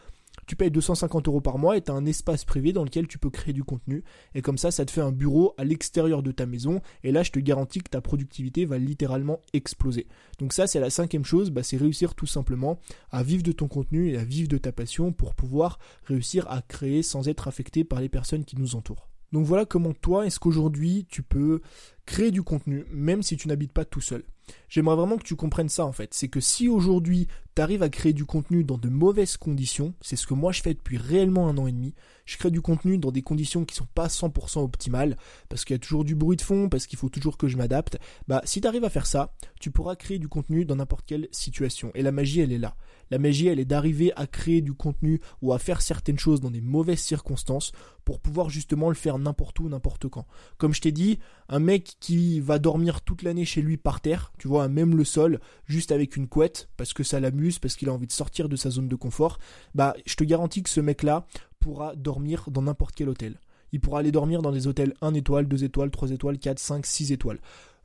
tu 0.49 0.57
payes 0.57 0.71
250 0.71 1.29
euros 1.29 1.43
par 1.43 1.59
mois 1.59 1.77
et 1.77 1.83
tu 1.83 1.91
as 1.91 1.95
un 1.95 2.07
espace 2.07 2.45
privé 2.47 2.73
dans 2.73 2.83
lequel 2.83 3.07
tu 3.07 3.19
peux 3.19 3.29
créer 3.29 3.53
du 3.53 3.63
contenu. 3.63 4.03
Et 4.35 4.41
comme 4.41 4.57
ça, 4.57 4.71
ça 4.71 4.87
te 4.87 4.91
fait 4.91 5.03
un 5.03 5.13
bureau 5.13 5.55
à 5.59 5.65
l'extérieur 5.65 6.23
de 6.23 6.33
ta 6.33 6.47
maison. 6.47 6.81
Et 7.05 7.13
là, 7.13 7.23
je 7.23 7.31
te 7.31 7.39
garantis 7.39 7.81
que 7.81 7.91
ta 7.91 8.01
productivité 8.01 8.65
va 8.65 8.79
littéralement 8.79 9.41
exploser. 9.53 10.07
Donc 10.39 10.55
ça, 10.55 10.67
c'est 10.67 10.81
la 10.81 10.91
cinquième 10.91 11.25
chose, 11.25 11.51
bah, 11.51 11.63
c'est 11.63 11.77
réussir 11.77 12.15
tout 12.15 12.27
simplement 12.27 12.81
à 13.11 13.23
vivre 13.23 13.43
de 13.43 13.53
ton 13.53 13.69
contenu 13.69 14.11
et 14.11 14.17
à 14.17 14.25
vivre 14.25 14.49
de 14.49 14.59
ta 14.59 14.73
passion 14.73 15.13
pour 15.13 15.35
pouvoir 15.35 15.79
réussir 16.05 16.51
à 16.51 16.63
créer 16.63 17.03
sans 17.03 17.29
être 17.29 17.47
affecté 17.47 17.85
par 17.85 18.01
les 18.01 18.09
personnes 18.09 18.47
qui 18.47 18.57
nous 18.57 18.75
entourent. 18.75 19.09
Donc 19.33 19.45
voilà 19.45 19.67
comment 19.67 19.93
toi, 19.93 20.27
est-ce 20.27 20.41
qu'aujourd'hui 20.41 21.07
tu 21.11 21.23
peux 21.23 21.61
créer 22.07 22.31
du 22.31 22.43
contenu, 22.43 22.87
même 22.91 23.23
si 23.23 23.37
tu 23.37 23.49
n'habites 23.49 23.73
pas 23.73 23.85
tout 23.85 24.01
seul? 24.01 24.25
J'aimerais 24.71 24.97
vraiment 24.97 25.19
que 25.19 25.25
tu 25.25 25.37
comprennes 25.37 25.69
ça 25.69 25.85
en 25.85 25.93
fait. 25.93 26.15
C'est 26.15 26.29
que 26.29 26.41
si 26.41 26.69
aujourd'hui 26.69 27.29
tu 27.59 27.63
arrives 27.63 27.83
à 27.83 27.89
créer 27.89 28.13
du 28.13 28.25
contenu 28.25 28.63
dans 28.63 28.79
de 28.79 28.89
mauvaises 28.89 29.37
conditions, 29.37 29.93
c'est 30.01 30.15
ce 30.15 30.29
que 30.29 30.35
moi 30.35 30.53
je 30.53 30.63
fais 30.63 30.75
depuis 30.75 30.97
réellement 30.97 31.49
un 31.49 31.59
an 31.59 31.67
et 31.67 31.73
demi. 31.73 31.93
Je 32.29 32.37
crée 32.37 32.51
du 32.51 32.61
contenu 32.61 32.99
dans 32.99 33.11
des 33.11 33.23
conditions 33.23 33.65
qui 33.65 33.75
sont 33.75 33.89
pas 33.95 34.09
100% 34.09 34.59
optimales, 34.59 35.17
parce 35.49 35.65
qu'il 35.65 35.73
y 35.73 35.77
a 35.77 35.79
toujours 35.79 36.05
du 36.05 36.15
bruit 36.15 36.37
de 36.37 36.43
fond, 36.43 36.69
parce 36.69 36.87
qu'il 36.87 36.99
faut 36.99 37.09
toujours 37.09 37.39
que 37.39 37.49
je 37.49 37.57
m'adapte. 37.57 37.99
Bah 38.29 38.43
si 38.45 38.61
tu 38.61 38.69
arrives 38.69 38.85
à 38.85 38.91
faire 38.91 39.07
ça, 39.07 39.33
tu 39.61 39.71
pourras 39.71 39.97
créer 39.97 40.19
du 40.19 40.29
contenu 40.29 40.67
dans 40.67 40.77
n'importe 40.77 41.07
quelle 41.07 41.29
situation. 41.31 41.91
Et 41.95 42.03
la 42.03 42.13
magie 42.13 42.41
elle 42.41 42.53
est 42.53 42.59
là. 42.59 42.77
La 43.11 43.19
magie 43.19 43.47
elle 43.47 43.59
est 43.59 43.65
d'arriver 43.65 44.13
à 44.15 44.27
créer 44.27 44.61
du 44.61 44.75
contenu 44.75 45.23
ou 45.41 45.55
à 45.55 45.59
faire 45.59 45.81
certaines 45.81 46.19
choses 46.19 46.43
dans 46.43 46.51
des 46.51 46.61
mauvaises 46.61 47.01
circonstances 47.01 47.73
pour 48.05 48.21
pouvoir 48.21 48.51
justement 48.51 48.91
le 48.91 48.95
faire 48.95 49.19
n'importe 49.19 49.61
où, 49.61 49.69
n'importe 49.71 50.09
quand. 50.09 50.27
Comme 50.59 50.75
je 50.75 50.83
t'ai 50.83 50.93
dit, 50.93 51.19
un 51.49 51.61
mec 51.61 51.97
qui 52.01 52.41
va 52.41 52.59
dormir 52.59 53.01
toute 53.01 53.23
l'année 53.23 53.45
chez 53.45 53.63
lui 53.63 53.77
par 53.77 54.01
terre, 54.01 54.33
tu 54.39 54.49
vois, 54.49 54.69
même 54.69 54.97
le 54.97 55.05
sol, 55.05 55.41
juste 55.67 55.93
avec 55.93 56.17
une 56.17 56.27
couette, 56.27 56.69
parce 56.77 56.93
que 56.93 57.03
ça 57.03 57.21
l'amuse, 57.21 57.59
parce 57.59 57.77
qu'il 57.77 57.89
a 57.89 57.93
envie 57.93 58.07
de 58.07 58.13
sortir 58.13 58.49
de 58.49 58.57
sa 58.57 58.71
zone 58.71 58.89
de 58.89 58.97
confort, 58.97 59.39
bah 59.75 59.95
je 60.07 60.15
te 60.15 60.25
garantis 60.25 60.63
que 60.63 60.71
ce 60.71 60.81
mec-là 60.81 61.27
pourra 61.59 61.95
dormir 61.97 62.51
dans 62.51 62.63
n'importe 62.63 62.95
quel 62.95 63.09
hôtel. 63.09 63.39
Il 63.73 63.81
pourra 63.81 64.01
aller 64.01 64.13
dormir 64.13 64.43
dans 64.43 64.53
des 64.53 64.67
hôtels 64.67 64.95
1 65.03 65.15
étoile, 65.15 65.47
2 65.47 65.65
étoiles, 65.65 65.91
3 65.91 66.11
étoiles, 66.11 66.39
4, 66.39 66.59
5, 66.59 66.87
6 66.87 67.13
étoiles. 67.13 67.39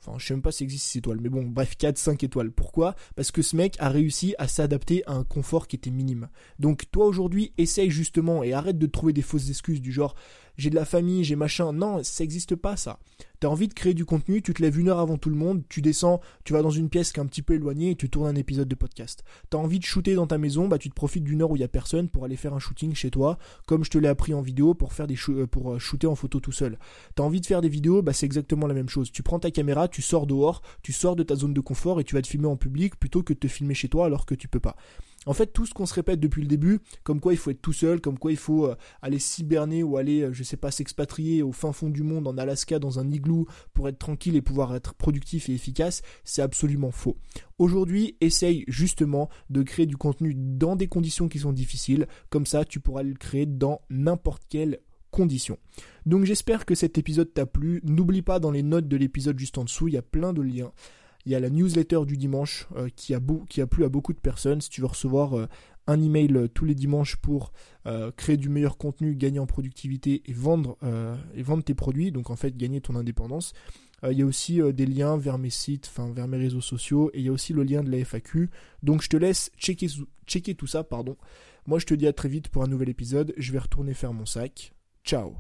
Enfin, 0.06 0.18
je 0.18 0.26
sais 0.26 0.34
même 0.34 0.42
pas 0.42 0.52
s'il 0.52 0.66
existe 0.66 0.86
6 0.88 0.98
étoiles, 1.00 1.20
mais 1.22 1.30
bon, 1.30 1.44
bref, 1.44 1.78
4, 1.78 1.98
5 1.98 2.24
étoiles. 2.24 2.52
Pourquoi? 2.52 2.96
Parce 3.16 3.32
que 3.32 3.42
ce 3.42 3.56
mec 3.56 3.76
a 3.80 3.90
réussi 3.90 4.36
à 4.38 4.48
s'adapter 4.48 5.04
à 5.06 5.14
un 5.14 5.24
confort 5.24 5.68
qui 5.68 5.78
était 5.78 5.92
minime. 5.92 6.30
Donc 6.60 6.92
toi 6.92 7.06
aujourd'hui, 7.06 7.54
essaye 7.58 7.90
justement 7.90 8.44
et 8.44 8.54
arrête 8.54 8.78
de 8.78 8.86
trouver 8.86 9.14
des 9.14 9.22
fausses 9.22 9.50
excuses 9.50 9.82
du 9.82 9.94
genre 9.94 10.16
j'ai 10.58 10.70
de 10.70 10.76
la 10.76 10.86
famille, 10.86 11.24
j'ai 11.24 11.36
machin. 11.36 11.74
Non, 11.74 12.04
ça 12.04 12.24
n'existe 12.24 12.56
pas 12.56 12.78
ça. 12.78 13.00
T'as 13.44 13.50
envie 13.50 13.68
de 13.68 13.74
créer 13.74 13.94
du 13.94 14.06
contenu, 14.06 14.42
tu 14.42 14.54
te 14.54 14.62
lèves 14.62 14.80
une 14.80 14.88
heure 14.88 15.00
avant 15.00 15.18
tout 15.18 15.30
le 15.30 15.36
monde, 15.36 15.64
tu 15.68 15.82
descends, 15.82 16.22
tu 16.46 16.54
vas 16.54 16.62
dans 16.62 16.70
une 16.70 16.88
pièce 16.88 17.12
qui 17.12 17.20
est 17.20 17.24
un 17.24 17.26
petit 17.26 17.42
peu 17.42 17.56
éloignée 17.56 17.92
et 17.92 17.96
tu 17.98 18.10
tournes 18.10 18.28
un 18.28 18.36
épisode 18.36 18.70
de 18.70 18.76
podcast. 18.76 19.26
T'as 19.50 19.58
envie 19.58 19.80
de 19.80 19.84
shooter 19.84 20.16
dans 20.16 20.28
ta 20.28 20.38
maison, 20.38 20.70
bah 20.70 20.78
tu 20.78 20.90
te 20.90 20.96
profites 20.96 21.26
d'une 21.26 21.42
heure 21.42 21.52
où 21.52 21.58
il 21.58 21.60
y 21.60 21.66
a 21.66 21.68
personne 21.68 22.08
pour 22.08 22.24
aller 22.24 22.38
faire 22.38 22.54
un 22.54 22.60
shooting 22.60 22.96
chez 22.96 23.12
toi, 23.12 23.38
comme 23.66 23.84
je 23.84 23.90
te 23.90 23.98
l'ai 23.98 24.08
appris 24.08 24.34
en 24.34 24.42
vidéo 24.42 24.76
pour 24.76 24.94
faire 24.94 25.08
des 25.08 25.18
euh, 25.28 25.46
pour 25.46 25.74
euh, 25.74 25.80
shooter 25.80 26.08
en 26.08 26.16
photo 26.16 26.40
tout 26.40 26.54
seul. 26.54 26.80
T'as 27.16 27.24
envie 27.24 27.42
de 27.42 27.46
faire 27.46 27.60
des 27.60 27.68
vidéos, 27.68 28.02
bah 28.02 28.14
c'est 28.14 28.26
exactement 28.26 28.66
la 28.66 28.74
même 28.74 28.88
chose. 28.88 29.12
Tu 29.12 29.24
prends 29.24 29.40
ta 29.40 29.52
caméra, 29.52 29.90
tu 29.90 30.02
sors 30.02 30.26
dehors, 30.26 30.62
tu 30.82 30.94
sors 30.94 31.18
de 31.18 31.24
ta 31.24 31.36
zone 31.36 31.54
de 31.54 31.60
confort 31.60 32.00
et 32.00 32.06
tu 32.06 32.16
vas 32.16 32.22
te 32.22 32.28
filmer 32.30 32.48
en 32.48 32.56
public 32.56 32.96
plutôt 32.98 33.24
que 33.24 33.34
de 33.34 33.40
te 33.40 33.50
filmer 33.50 33.74
chez 33.74 33.90
toi 33.90 34.06
alors 34.06 34.26
que 34.26 34.36
tu 34.36 34.48
peux 34.48 34.62
pas. 34.62 34.78
En 35.26 35.34
fait, 35.34 35.48
tout 35.48 35.66
ce 35.66 35.74
qu'on 35.74 35.86
se 35.86 35.94
répète 35.94 36.20
depuis 36.20 36.42
le 36.42 36.48
début, 36.48 36.80
comme 37.04 37.20
quoi 37.20 37.34
il 37.34 37.38
faut 37.38 37.52
être 37.52 37.62
tout 37.62 37.74
seul, 37.74 38.02
comme 38.02 38.20
quoi 38.20 38.32
il 38.32 38.38
faut 38.38 38.68
euh, 38.68 38.76
aller 39.02 39.20
s'hiberner 39.20 39.84
ou 39.84 39.98
aller, 39.98 40.22
euh, 40.22 40.34
je 40.34 40.44
sais 40.44 40.58
pas, 40.58 40.72
s'expatrier 40.72 41.42
au 41.44 41.52
fin 41.52 41.72
fond 41.72 41.90
du 41.90 42.04
monde, 42.04 42.28
en 42.28 42.38
Alaska, 42.38 42.80
dans 42.80 43.00
un 43.00 43.10
igloo, 43.12 43.48
pour 43.74 43.88
être 43.88 44.00
tranquille 44.00 44.36
et 44.36 44.42
pouvoir 44.42 44.76
être 44.76 44.94
productif 44.96 45.50
et 45.50 45.54
efficace, 45.54 46.02
c'est 46.24 46.42
absolument 46.42 46.92
faux. 46.92 47.18
Aujourd'hui, 47.58 48.18
essaye 48.22 48.66
justement 48.68 49.30
de 49.50 49.64
créer 49.64 49.86
du 49.86 49.98
contenu 49.98 50.34
dans 50.36 50.76
des 50.76 50.88
conditions 50.88 51.30
qui 51.30 51.40
sont 51.40 51.54
difficiles, 51.54 52.08
comme 52.30 52.46
ça 52.46 52.66
tu 52.66 52.80
pourras 52.80 53.04
le 53.04 53.14
créer 53.14 53.46
dans 53.46 53.82
n'importe 53.90 54.44
quelle 54.50 54.80
condition. 55.12 55.58
Donc 56.06 56.26
j'espère 56.26 56.66
que 56.66 56.76
cet 56.76 56.98
épisode 56.98 57.34
t'a 57.34 57.46
plu. 57.46 57.80
N'oublie 57.84 58.22
pas 58.22 58.40
dans 58.40 58.52
les 58.52 58.64
notes 58.64 58.88
de 58.88 58.98
l'épisode 58.98 59.40
juste 59.40 59.58
en 59.58 59.64
dessous, 59.64 59.88
il 59.88 59.94
y 59.94 59.98
a 59.98 60.02
plein 60.02 60.34
de 60.34 60.42
liens. 60.42 60.72
Il 61.26 61.32
y 61.32 61.36
a 61.36 61.40
la 61.40 61.50
newsletter 61.50 62.02
du 62.06 62.18
dimanche 62.18 62.68
euh, 62.76 62.90
qui, 62.96 63.14
a 63.14 63.20
plu 63.68 63.84
à 63.84 63.90
beaucoup 63.90 64.14
de 64.14 64.20
personnes. 64.20 64.62
Si 64.62 64.70
tu 64.70 64.82
veux 64.82 64.88
recevoir 64.88 65.38
euh, 65.38 65.48
un 65.88 66.02
email 66.02 66.36
euh, 66.36 66.48
tous 66.48 66.66
les 66.66 66.76
dimanches 66.76 67.16
pour 67.18 67.54
créer 68.16 68.38
du 68.38 68.48
meilleur 68.48 68.78
contenu, 68.78 69.16
gagner 69.16 69.40
en 69.40 69.46
productivité 69.46 70.24
et 70.26 70.32
vendre, 70.32 70.78
et 71.36 71.44
vendre 71.44 71.64
tes 71.64 71.74
produits, 71.74 72.14
donc 72.14 72.30
en 72.30 72.38
fait 72.38 72.56
gagner 72.56 72.80
ton 72.80 72.96
indépendance. 72.96 73.52
il 74.10 74.18
y 74.18 74.22
a 74.22 74.26
aussi 74.26 74.62
des 74.74 74.86
liens 74.86 75.18
vers 75.18 75.38
mes 75.38 75.50
sites, 75.50 75.92
enfin 75.92 76.10
vers 76.14 76.30
mes 76.30 76.38
réseaux 76.38 76.62
sociaux, 76.62 77.12
et 77.14 77.20
il 77.20 77.26
y 77.26 77.28
a 77.28 77.34
aussi 77.34 77.52
le 77.52 77.64
lien 77.64 77.84
de 77.84 77.92
la 77.92 77.98
FAQ. 78.06 78.50
Donc 78.84 79.02
je 79.02 79.10
te 79.10 79.18
laisse 79.18 79.52
checker, 79.58 79.88
checker 80.26 80.56
tout 80.56 80.68
ça, 80.68 80.86
pardon. 80.86 81.18
Moi 81.68 81.78
je 81.78 81.86
te 81.86 81.94
dis 81.94 82.08
à 82.08 82.14
très 82.14 82.30
vite 82.30 82.48
pour 82.48 82.64
un 82.64 82.68
nouvel 82.68 82.88
épisode. 82.88 83.34
Je 83.36 83.52
vais 83.52 83.60
retourner 83.60 83.94
faire 83.94 84.14
mon 84.14 84.26
sac. 84.26 84.74
Ciao 85.04 85.36